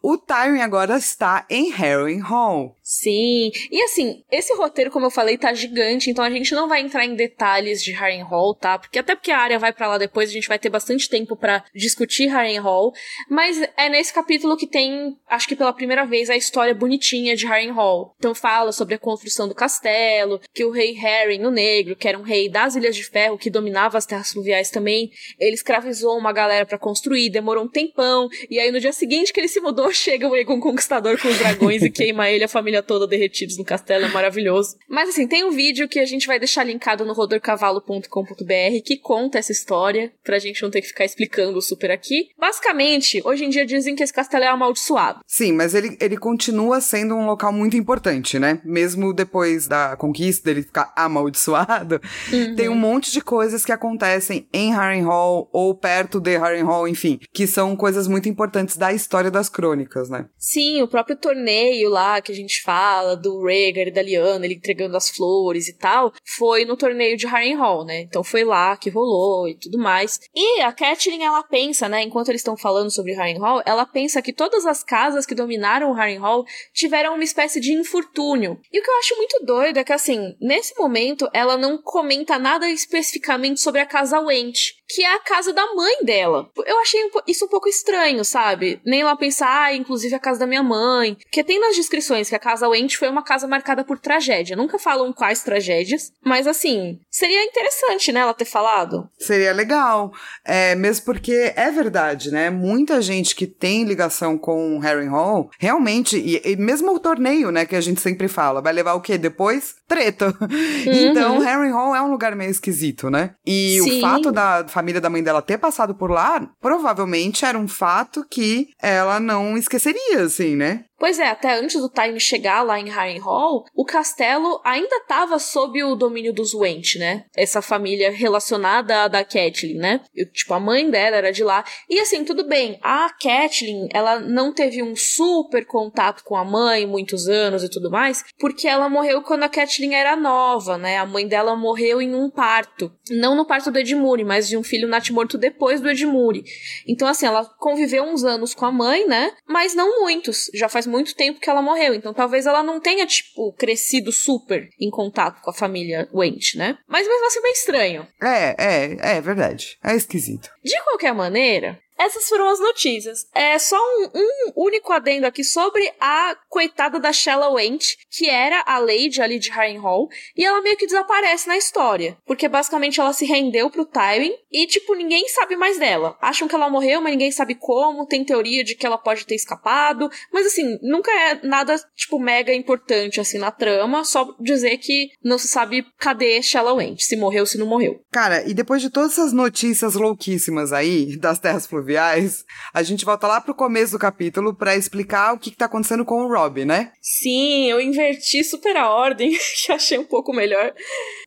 [0.00, 2.76] O Tyrion agora está em Harry Hall.
[2.82, 3.50] Sim.
[3.70, 7.04] E assim, esse roteiro, como eu falei, tá gigante, então a gente não vai entrar
[7.04, 8.78] em detalhes de Harrenhal, tá?
[8.78, 11.36] Porque até porque a área vai para lá depois, a gente vai ter bastante tempo
[11.36, 12.92] para discutir Harrenhal,
[13.28, 17.46] mas é nesse capítulo que tem, acho que pela primeira vez, a história bonitinha de
[17.72, 18.14] Harrenhal.
[18.18, 22.18] Então fala sobre a construção do castelo, que o rei Harry, o Negro, que era
[22.18, 26.32] um rei das Ilhas de Ferro, que dominava as terras fluviais também, ele escravizou uma
[26.32, 29.90] galera para construir, demorou um tempão, e aí no dia seguinte que ele se mudou,
[29.94, 33.58] chega o Egon Conquistador com os dragões e queima ele, a família família toda derretidos
[33.58, 34.76] no castelo, é maravilhoso.
[34.88, 39.38] Mas assim, tem um vídeo que a gente vai deixar linkado no rodorcavalo.com.br que conta
[39.38, 42.28] essa história, pra gente não ter que ficar explicando super aqui.
[42.38, 45.20] Basicamente, hoje em dia dizem que esse castelo é amaldiçoado.
[45.26, 48.60] Sim, mas ele, ele continua sendo um local muito importante, né?
[48.64, 52.00] Mesmo depois da conquista dele ficar amaldiçoado,
[52.32, 52.56] uhum.
[52.56, 57.46] tem um monte de coisas que acontecem em Harrenhal ou perto de Harrenhal, enfim, que
[57.46, 60.26] são coisas muito importantes da história das crônicas, né?
[60.36, 64.54] Sim, o próprio torneio lá que a gente fala do Rhaegar e da Lyanna, ele
[64.54, 68.00] entregando as flores e tal, foi no torneio de Harrenhal, né?
[68.02, 70.18] Então foi lá que rolou e tudo mais.
[70.34, 74.32] E a Catelyn, ela pensa, né, enquanto eles estão falando sobre Harrenhal, ela pensa que
[74.32, 78.60] todas as casas que dominaram o Harrenhal tiveram uma espécie de infortúnio.
[78.72, 82.38] E o que eu acho muito doido é que, assim, nesse momento, ela não comenta
[82.38, 86.48] nada especificamente sobre a casa Went, que é a casa da mãe dela.
[86.64, 88.80] Eu achei isso um pouco estranho, sabe?
[88.84, 91.16] Nem ela pensar, ah, inclusive a casa da minha mãe.
[91.16, 94.56] Porque tem nas descrições que a casa Wendt foi uma casa marcada por tragédia.
[94.56, 99.08] Nunca falam quais tragédias, mas assim, seria interessante, né, ela ter falado.
[99.18, 100.12] Seria legal.
[100.44, 102.48] É, mesmo porque é verdade, né?
[102.48, 107.66] Muita gente que tem ligação com Harry Hall, realmente, e, e, mesmo o torneio, né,
[107.66, 109.74] que a gente sempre fala, vai levar o quê depois?
[109.88, 110.32] Treta.
[110.84, 110.92] Uhum.
[110.92, 113.34] Então, Harry Hall é um lugar meio esquisito, né?
[113.46, 113.98] E Sim.
[113.98, 118.24] o fato da família da mãe dela ter passado por lá, provavelmente era um fato
[118.28, 120.84] que ela não esqueceria, assim, né?
[120.98, 125.82] Pois é, até antes do Time chegar lá em Harrenhal, o castelo ainda estava sob
[125.82, 127.24] o domínio dos Went, né?
[127.36, 130.00] Essa família relacionada à da Catelyn, né?
[130.14, 131.64] Eu, tipo, a mãe dela era de lá.
[131.90, 136.86] E assim, tudo bem, a Catelyn, ela não teve um super contato com a mãe
[136.86, 140.98] muitos anos e tudo mais, porque ela morreu quando a Catelyn era nova, né?
[140.98, 142.92] A mãe dela morreu em um parto.
[143.10, 146.44] Não no parto do Edmure, mas de um filho natimorto depois do Edmure.
[146.86, 149.32] Então, assim, ela conviveu uns anos com a mãe, né?
[149.46, 150.50] Mas não muitos.
[150.54, 151.94] Já faz muito tempo que ela morreu.
[151.94, 156.78] Então, talvez ela não tenha, tipo, crescido super em contato com a família Went, né?
[156.88, 158.08] Mas mesmo assim, meio estranho.
[158.22, 159.78] É, é, é verdade.
[159.82, 160.50] É esquisito.
[160.62, 163.26] De qualquer maneira, essas foram as notícias.
[163.34, 168.62] É só um, um, único adendo aqui sobre a coitada da Shella Went, que era
[168.66, 172.16] a Lady ali de Harrenhal, e ela meio que desaparece na história.
[172.26, 176.16] Porque basicamente ela se rendeu pro Tywin e, tipo, ninguém sabe mais dela.
[176.20, 178.06] Acham que ela morreu, mas ninguém sabe como.
[178.06, 180.10] Tem teoria de que ela pode ter escapado.
[180.32, 184.04] Mas assim, nunca é nada, tipo, mega importante assim na trama.
[184.04, 188.00] Só dizer que não se sabe cadê Shella Went, se morreu, se não morreu.
[188.10, 193.04] Cara, e depois de todas essas notícias louquíssimas aí das terras fluviais fluviais, a gente
[193.04, 196.28] volta lá pro começo do capítulo para explicar o que, que tá acontecendo com o
[196.28, 196.92] Rob, né?
[197.00, 200.72] Sim, eu inverti super a ordem, que achei um pouco melhor.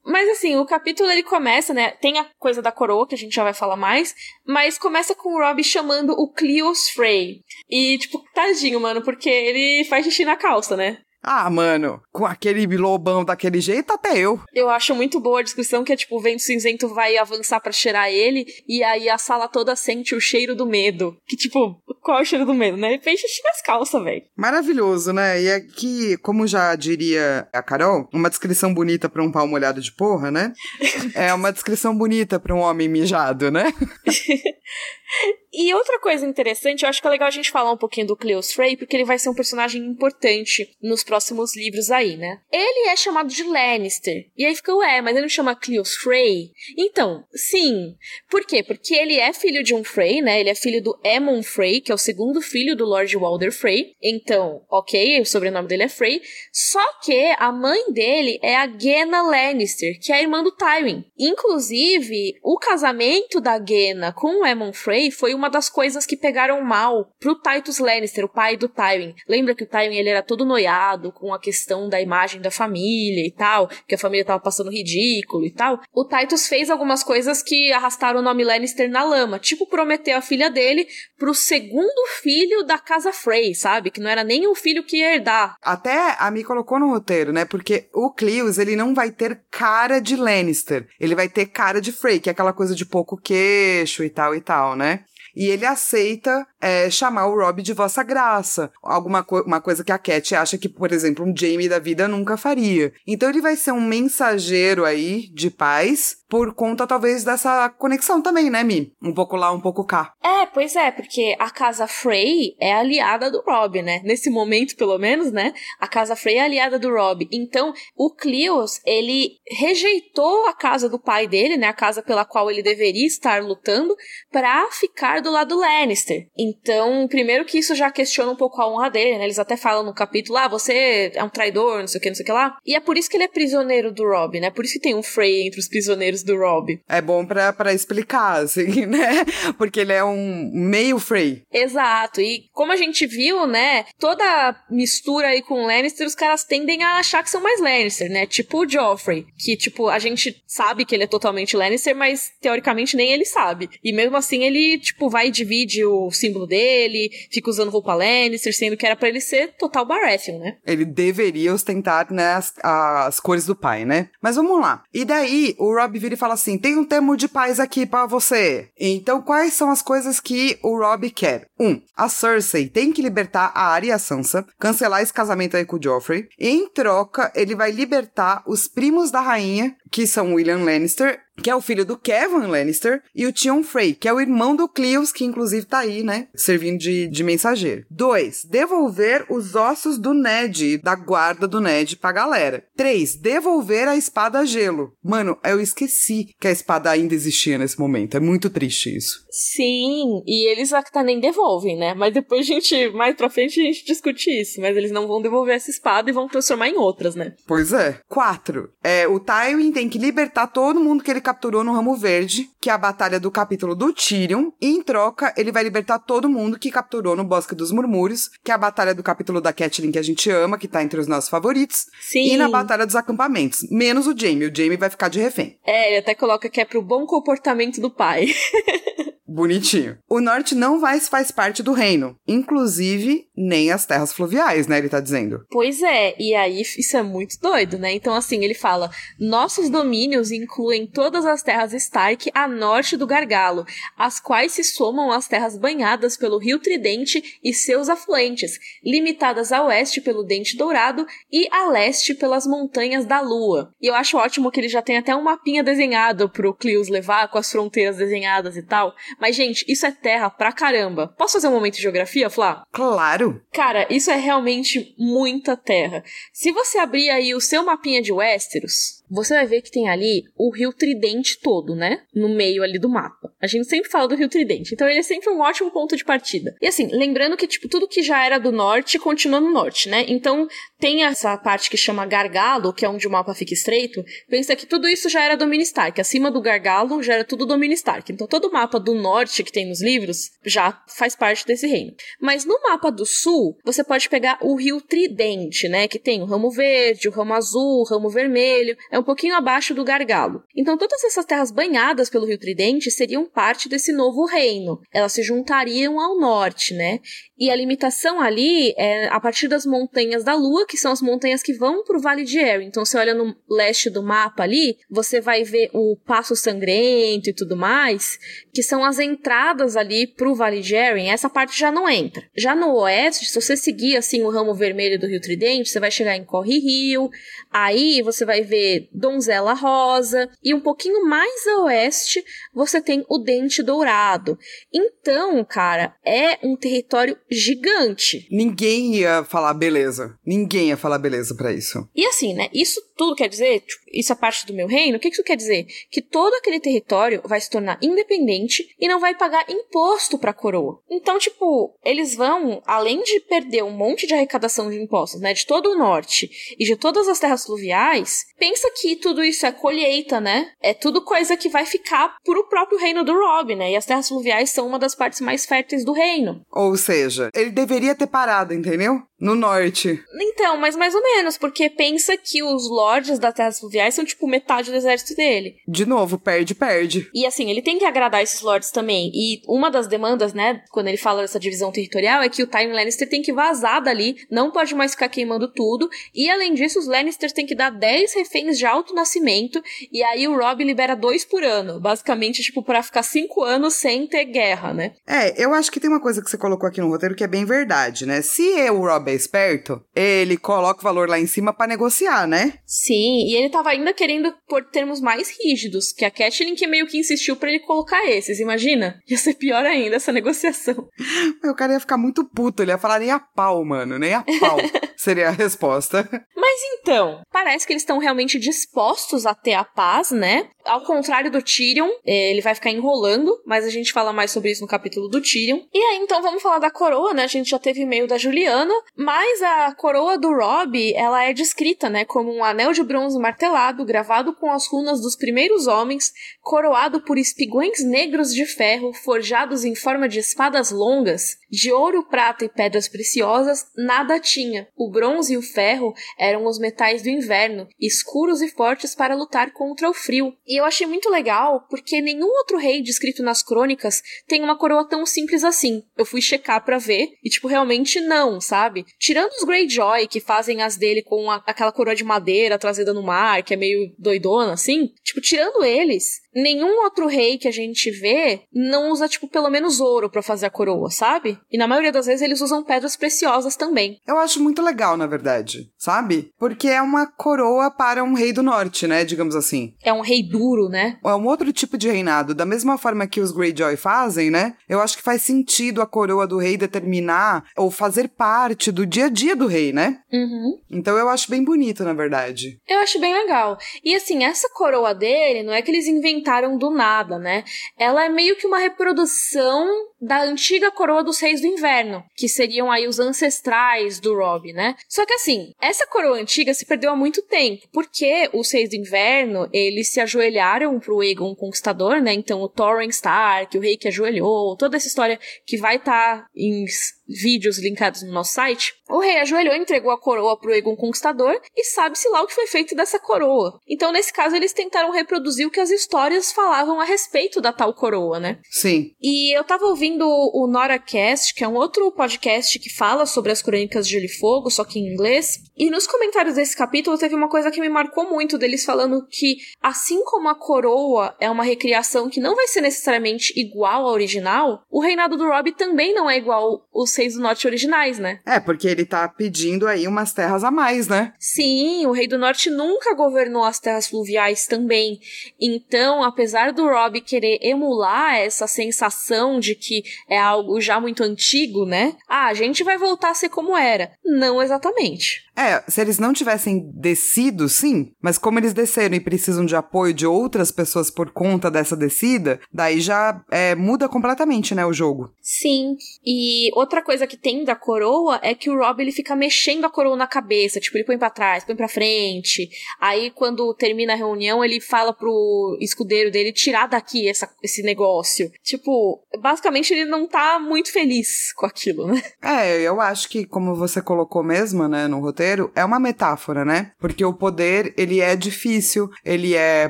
[0.04, 1.91] Mas assim, o capítulo ele começa, né?
[1.91, 4.15] Tem a coisa da coroa, que a gente já vai falar mais,
[4.46, 7.41] mas começa com o Rob chamando o Cleos Frey.
[7.70, 10.98] E, tipo, tadinho, mano, porque ele faz xixi na calça, né?
[11.23, 14.39] Ah, mano, com aquele lobão daquele jeito, até eu.
[14.53, 17.71] Eu acho muito boa a descrição que é tipo, o vento cinzento vai avançar para
[17.71, 21.17] cheirar ele, e aí a sala toda sente o cheiro do medo.
[21.27, 22.93] Que tipo, qual é o cheiro do medo, né?
[22.93, 24.23] Ele fez xixi nas calças, velho.
[24.36, 25.41] Maravilhoso, né?
[25.41, 29.82] E é que, como já diria a Carol, uma descrição bonita para um pau molhado
[29.82, 30.53] de porra, né?
[31.13, 33.73] é uma descrição bonita para um homem mijado, né?
[35.60, 38.15] E outra coisa interessante, eu acho que é legal a gente falar um pouquinho do
[38.15, 42.41] Cleos Frey, porque ele vai ser um personagem importante nos próximos livros aí, né?
[42.52, 44.30] Ele é chamado de Lannister.
[44.38, 46.52] E aí fica, ué, mas ele não chama Cleos Frey?
[46.78, 47.96] Então, sim.
[48.30, 48.62] Por quê?
[48.62, 50.39] Porque ele é filho de um Frey, né?
[50.39, 53.96] Ele é filho do Aemon Frey, que é o segundo filho do Lord Walder Frey.
[54.00, 56.22] Então, ok, o sobrenome dele é Frey.
[56.54, 61.04] Só que a mãe dele é a Genna Lannister, que é a irmã do Tywin.
[61.17, 66.17] Inclusive, o casamento da Genna com o Aemon Frey foi uma uma das coisas que
[66.17, 69.15] pegaram mal pro Titus Lannister, o pai do Tywin.
[69.27, 73.25] Lembra que o Tywin ele era todo noiado com a questão da imagem da família
[73.25, 75.79] e tal, que a família tava passando ridículo e tal.
[75.93, 80.21] O Titus fez algumas coisas que arrastaram o nome Lannister na lama, tipo prometeu a
[80.21, 80.86] filha dele
[81.17, 83.89] pro segundo filho da casa Frey, sabe?
[83.89, 85.55] Que não era nem o filho que ia herdar.
[85.62, 87.45] Até a Mi colocou no roteiro, né?
[87.45, 90.88] Porque o Cleus, ele não vai ter cara de Lannister.
[90.99, 94.36] Ele vai ter cara de Frey, que é aquela coisa de pouco queixo e tal
[94.36, 95.05] e tal, né?
[95.38, 98.72] E ele aceita é, chamar o Rob de Vossa Graça.
[98.82, 102.08] Alguma co uma coisa que a Cat acha que, por exemplo, um Jamie da vida
[102.08, 102.93] nunca faria.
[103.06, 108.50] Então ele vai ser um mensageiro aí de paz por conta talvez dessa conexão também,
[108.50, 108.93] né, Mi?
[109.02, 110.13] Um pouco lá, um pouco cá.
[110.22, 114.02] É, pois é, porque a casa Frey é aliada do Rob, né?
[114.04, 115.54] Nesse momento, pelo menos, né?
[115.80, 117.28] A casa Frey é aliada do Rob.
[117.32, 121.67] Então, o Cleos, ele rejeitou a casa do pai dele, né?
[121.67, 123.96] A casa pela qual ele deveria estar lutando,
[124.32, 126.28] para ficar do lado Lannister.
[126.47, 129.25] Então, primeiro que isso já questiona um pouco a honra dele, né?
[129.25, 132.15] Eles até falam no capítulo, ah, você é um traidor, não sei o que, não
[132.15, 132.57] sei o que lá.
[132.65, 134.49] E é por isso que ele é prisioneiro do Rob, né?
[134.49, 136.79] Por isso que tem um Frey entre os prisioneiros do Rob.
[136.88, 139.25] É bom pra, pra explicar, assim, né?
[139.57, 141.43] Porque ele é um meio Frey.
[141.51, 142.21] Exato.
[142.21, 143.86] E como a gente viu, né?
[143.99, 148.25] Toda mistura aí com Lannister, os caras tendem a achar que são mais Lannister, né?
[148.25, 149.25] Tipo o Joffrey.
[149.38, 153.69] Que, tipo, a gente sabe que ele é totalmente Lannister, mas teoricamente nem ele sabe.
[153.83, 158.56] E mesmo assim, ele, tipo, vai e divide o símbolo dele, fica usando roupa Lannister,
[158.56, 160.58] sendo que era para ele ser total Baratheon, né?
[160.65, 164.10] Ele deveria ostentar, né, as, as cores do pai, né?
[164.21, 164.84] Mas vamos lá.
[164.93, 168.06] E daí, o Rob vira e fala assim: tem um termo de paz aqui para
[168.06, 168.69] você.
[168.78, 171.47] Então, quais são as coisas que o Rob quer?
[171.60, 175.82] Um, a Cersei tem que libertar a Arya Sansa, cancelar esse casamento aí com o
[175.82, 176.28] Joffrey.
[176.38, 181.56] Em troca, ele vai libertar os primos da rainha, que são William Lannister que é
[181.56, 185.12] o filho do Kevin Lannister, e o Tion Frey, que é o irmão do Cleos,
[185.12, 187.86] que inclusive tá aí, né, servindo de, de mensageiro.
[187.89, 192.65] Dois, devolver os ossos do Ned, da guarda do Ned pra galera.
[192.76, 194.93] Três, devolver a espada gelo.
[195.04, 198.17] Mano, eu esqueci que a espada ainda existia nesse momento.
[198.17, 199.26] É muito triste isso.
[199.30, 201.93] Sim, e eles até nem devolvem, né?
[201.93, 204.60] Mas depois a gente, mais pra frente, a gente discute isso.
[204.60, 207.34] Mas eles não vão devolver essa espada e vão transformar em outras, né?
[207.47, 208.00] Pois é.
[208.08, 212.49] Quatro, é, o Tywin tem que libertar todo mundo que ele capturou no Ramo Verde,
[212.59, 216.27] que é a batalha do capítulo do Tyrion, e em troca ele vai libertar todo
[216.27, 219.91] mundo que capturou no Bosque dos Murmúrios, que é a batalha do capítulo da Catelyn
[219.91, 222.33] que a gente ama, que tá entre os nossos favoritos, Sim.
[222.33, 225.59] e na batalha dos acampamentos, menos o Jaime, o Jaime vai ficar de refém.
[225.63, 228.33] É, ele até coloca que é pro bom comportamento do pai.
[229.27, 229.97] Bonitinho.
[230.09, 234.77] O norte não mais faz parte do reino, inclusive nem as terras fluviais, né?
[234.77, 235.45] Ele tá dizendo.
[235.51, 237.93] Pois é, e aí isso é muito doido, né?
[237.93, 243.65] Então, assim, ele fala: nossos domínios incluem todas as terras Stark a norte do Gargalo,
[243.97, 249.63] as quais se somam às terras banhadas pelo Rio Tridente e seus afluentes, limitadas a
[249.63, 253.73] oeste pelo Dente Dourado e a leste pelas Montanhas da Lua.
[253.82, 257.28] E eu acho ótimo que ele já tem até um mapinha desenhado pro Clios levar,
[257.30, 258.93] com as fronteiras desenhadas e tal.
[259.20, 261.07] Mas, gente, isso é terra pra caramba.
[261.18, 262.63] Posso fazer um momento de geografia, Flá?
[262.72, 263.41] Claro.
[263.51, 266.03] Cara, isso é realmente muita terra.
[266.32, 270.24] Se você abrir aí o seu mapinha de Westeros, você vai ver que tem ali
[270.36, 272.01] o Rio Tridente todo, né?
[272.14, 273.32] No meio ali do mapa.
[273.41, 276.03] A gente sempre fala do Rio Tridente, então ele é sempre um ótimo ponto de
[276.03, 276.55] partida.
[276.62, 280.05] E assim, lembrando que, tipo, tudo que já era do norte continua no norte, né?
[280.08, 280.47] Então
[280.80, 284.03] tem essa parte que chama Gargalo, que é onde o mapa fica estreito.
[284.30, 285.99] Pensa que tudo isso já era domínio Stark.
[285.99, 288.12] Acima do Gargalo já era tudo domínio Stark.
[288.12, 291.93] Então todo o mapa do norte que tem nos livros já faz parte desse reino.
[292.20, 295.88] Mas no mapa do sul, você pode pegar o Rio Tridente, né?
[295.88, 299.74] Que tem o ramo verde, o ramo azul, o ramo vermelho é um pouquinho abaixo
[299.74, 300.43] do Gargalo.
[300.56, 304.80] Então, todas essas terras banhadas pelo Rio Tridente seriam parte desse novo reino.
[304.93, 307.00] Elas se juntariam ao norte, né?
[307.38, 311.43] E a limitação ali é a partir das montanhas da Lua, que são as montanhas
[311.43, 312.66] que vão para o Vale de Erin.
[312.66, 317.34] Então, você olha no leste do mapa ali, você vai ver o Passo Sangrento e
[317.34, 318.18] tudo mais,
[318.54, 321.10] que são as entradas ali para o Vale de Erin.
[321.10, 322.24] Essa parte já não entra.
[322.36, 325.91] Já no oeste, se você seguir assim o ramo vermelho do Rio Tridente, você vai
[325.91, 327.10] chegar em Corre Rio.
[327.52, 332.23] Aí você vai ver Donzela Rosa e um pouquinho mais a oeste
[332.58, 334.38] você tem o Dente Dourado.
[334.74, 338.28] Então, cara, é um território gigante.
[338.32, 340.18] Ninguém ia falar beleza.
[340.26, 341.88] Ninguém ia falar beleza para isso.
[341.95, 342.49] E assim, né?
[342.51, 344.97] Isso tudo quer dizer, tipo, isso é parte do meu reino?
[344.97, 345.68] O que isso quer dizer?
[345.91, 350.82] Que todo aquele território vai se tornar independente e não vai pagar imposto pra coroa.
[350.89, 355.34] Então, tipo, eles vão, além de perder um monte de arrecadação de impostos, né?
[355.34, 359.51] De todo o norte e de todas as terras fluviais, pensa que tudo isso é
[359.51, 360.51] colheita, né?
[360.62, 363.72] É tudo coisa que vai ficar pro próprio reino do Rob, né?
[363.72, 366.41] E as terras fluviais são uma das partes mais férteis do reino.
[366.52, 369.02] Ou seja, ele deveria ter parado, entendeu?
[369.20, 369.99] No norte.
[370.20, 374.28] Então, mas mais ou menos, porque pensa que os lords das terras fluviais são tipo
[374.28, 375.55] metade do exército dele.
[375.68, 377.09] De novo, perde, perde.
[377.13, 379.11] E assim, ele tem que agradar esses lords também.
[379.13, 382.74] E uma das demandas, né, quando ele fala dessa divisão territorial, é que o Tywin
[382.74, 385.89] Lannister tem que vazar dali, não pode mais ficar queimando tudo.
[386.13, 389.61] E além disso, os Lannisters têm que dar 10 reféns de alto nascimento.
[389.91, 391.80] E aí o Robb libera dois por ano.
[391.80, 394.93] Basicamente, tipo, pra ficar cinco anos sem ter guerra, né?
[395.07, 397.28] É, eu acho que tem uma coisa que você colocou aqui no roteiro que é
[397.28, 398.22] bem verdade, né?
[398.22, 402.53] Se o Rob é esperto, ele coloca o valor lá em cima para negociar, né?
[402.66, 406.88] Sim, e ele tava ainda querendo por termos mais rígidos, que a Catelyn que meio
[406.88, 409.01] que insistiu para ele colocar esses, imagina?
[409.08, 410.88] Ia ser pior ainda essa negociação.
[411.47, 414.24] O cara ia ficar muito puto, ele ia falar nem a pau, mano, nem a
[414.39, 414.58] pau.
[414.98, 416.10] seria a resposta.
[416.36, 420.50] Mas então, parece que eles estão realmente dispostos a ter a paz, né?
[420.66, 424.62] Ao contrário do Tyrion, ele vai ficar enrolando, mas a gente fala mais sobre isso
[424.62, 425.60] no capítulo do Tyrion.
[425.74, 427.24] E aí, então, vamos falar da coroa, né?
[427.24, 431.89] A gente já teve e-mail da Juliana, mas a coroa do Robb, ela é descrita,
[431.89, 437.02] né, como um anel de bronze martelado, gravado com as runas dos primeiros homens, coroado
[437.02, 442.50] por espigões negros de ferro, forjados em forma de espadas longas, de ouro, prata e
[442.50, 444.68] pedras preciosas, nada tinha.
[444.76, 449.52] O bronze e o ferro eram os metais do inverno, escuros e fortes para lutar
[449.52, 450.34] contra o frio.
[450.45, 454.88] E eu achei muito legal, porque nenhum outro rei descrito nas crônicas tem uma coroa
[454.88, 455.84] tão simples assim.
[455.98, 458.86] Eu fui checar para ver, e tipo, realmente não, sabe?
[459.00, 463.04] Tirando os Greyjoy, que fazem as dele com a, aquela coroa de madeira trazida no
[463.04, 464.93] mar, que é meio doidona, assim.
[465.04, 469.79] Tipo, tirando eles, nenhum outro rei que a gente vê não usa, tipo, pelo menos
[469.79, 471.39] ouro para fazer a coroa, sabe?
[471.51, 473.99] E na maioria das vezes eles usam pedras preciosas também.
[474.07, 476.31] Eu acho muito legal, na verdade, sabe?
[476.38, 479.03] Porque é uma coroa para um rei do norte, né?
[479.03, 479.73] Digamos assim.
[479.83, 480.99] É um rei duro, né?
[481.03, 482.35] É um outro tipo de reinado.
[482.35, 484.55] Da mesma forma que os Greyjoy fazem, né?
[484.69, 489.05] Eu acho que faz sentido a coroa do rei determinar ou fazer parte do dia
[489.05, 489.99] a dia do rei, né?
[490.11, 490.59] Uhum.
[490.69, 492.59] Então eu acho bem bonito, na verdade.
[492.67, 493.57] Eu acho bem legal.
[493.83, 496.26] E assim, essa coroa dele, não é que eles inventaram
[496.57, 497.43] do nada, né?
[497.78, 499.67] Ela é meio que uma reprodução
[500.00, 504.76] da antiga coroa dos reis do inverno, que seriam aí os ancestrais do Rob, né?
[504.88, 508.76] Só que assim, essa coroa antiga se perdeu há muito tempo, porque os reis do
[508.76, 512.14] inverno, eles se ajoelharam pro Aegon Conquistador, né?
[512.14, 516.28] Então o Thorin Stark, o rei que ajoelhou, toda essa história que vai estar tá
[516.36, 516.66] em
[517.08, 521.64] vídeos linkados no nosso site, o rei ajoelhou entregou a coroa pro Egon Conquistador e
[521.64, 523.60] sabe-se lá o que foi feito dessa coroa.
[523.68, 527.74] Então, nesse caso, eles tentaram reproduzir o que as histórias falavam a respeito da tal
[527.74, 528.39] coroa, né?
[528.50, 528.91] Sim.
[529.02, 533.41] E eu tava ouvindo o NoraCast, que é um outro podcast que fala sobre as
[533.41, 535.39] crônicas de Gelo e Fogo, só que em inglês.
[535.55, 539.38] E nos comentários desse capítulo teve uma coisa que me marcou muito, deles falando que,
[539.61, 544.63] assim como a coroa é uma recriação que não vai ser necessariamente igual à original,
[544.69, 548.19] o reinado do Robb também não é igual os reis do norte originais, né?
[548.25, 551.13] É, porque ele tá pedindo aí umas terras a mais, né?
[551.19, 554.99] Sim, o rei do norte nunca governou as terras fluviais também.
[555.39, 559.76] Então, apesar do Robb querer emular essa sensação de que
[560.09, 561.95] é algo já muito antigo, né?
[562.07, 563.91] Ah, a gente vai voltar a ser como era.
[564.03, 565.26] Não exatamente.
[565.38, 569.93] É, se eles não tivessem descido, sim, mas como eles desceram e precisam de apoio
[569.93, 575.13] de outras pessoas por conta dessa descida, daí já é, muda completamente, né, o jogo.
[575.21, 579.65] Sim, e outra coisa que tem da coroa é que o Rob ele fica mexendo
[579.65, 582.49] a coroa na cabeça, tipo, ele põe para trás, põe para frente.
[582.81, 588.31] Aí quando termina a reunião, ele fala pro escudeiro dele tirar daqui essa, esse negócio.
[588.41, 592.01] Tipo, basicamente ele não tá muito feliz com aquilo, né?
[592.23, 596.45] É, eu acho que como você colocou mesmo, né, no roteiro, poder é uma metáfora,
[596.45, 596.71] né?
[596.80, 599.69] Porque o poder, ele é difícil, ele é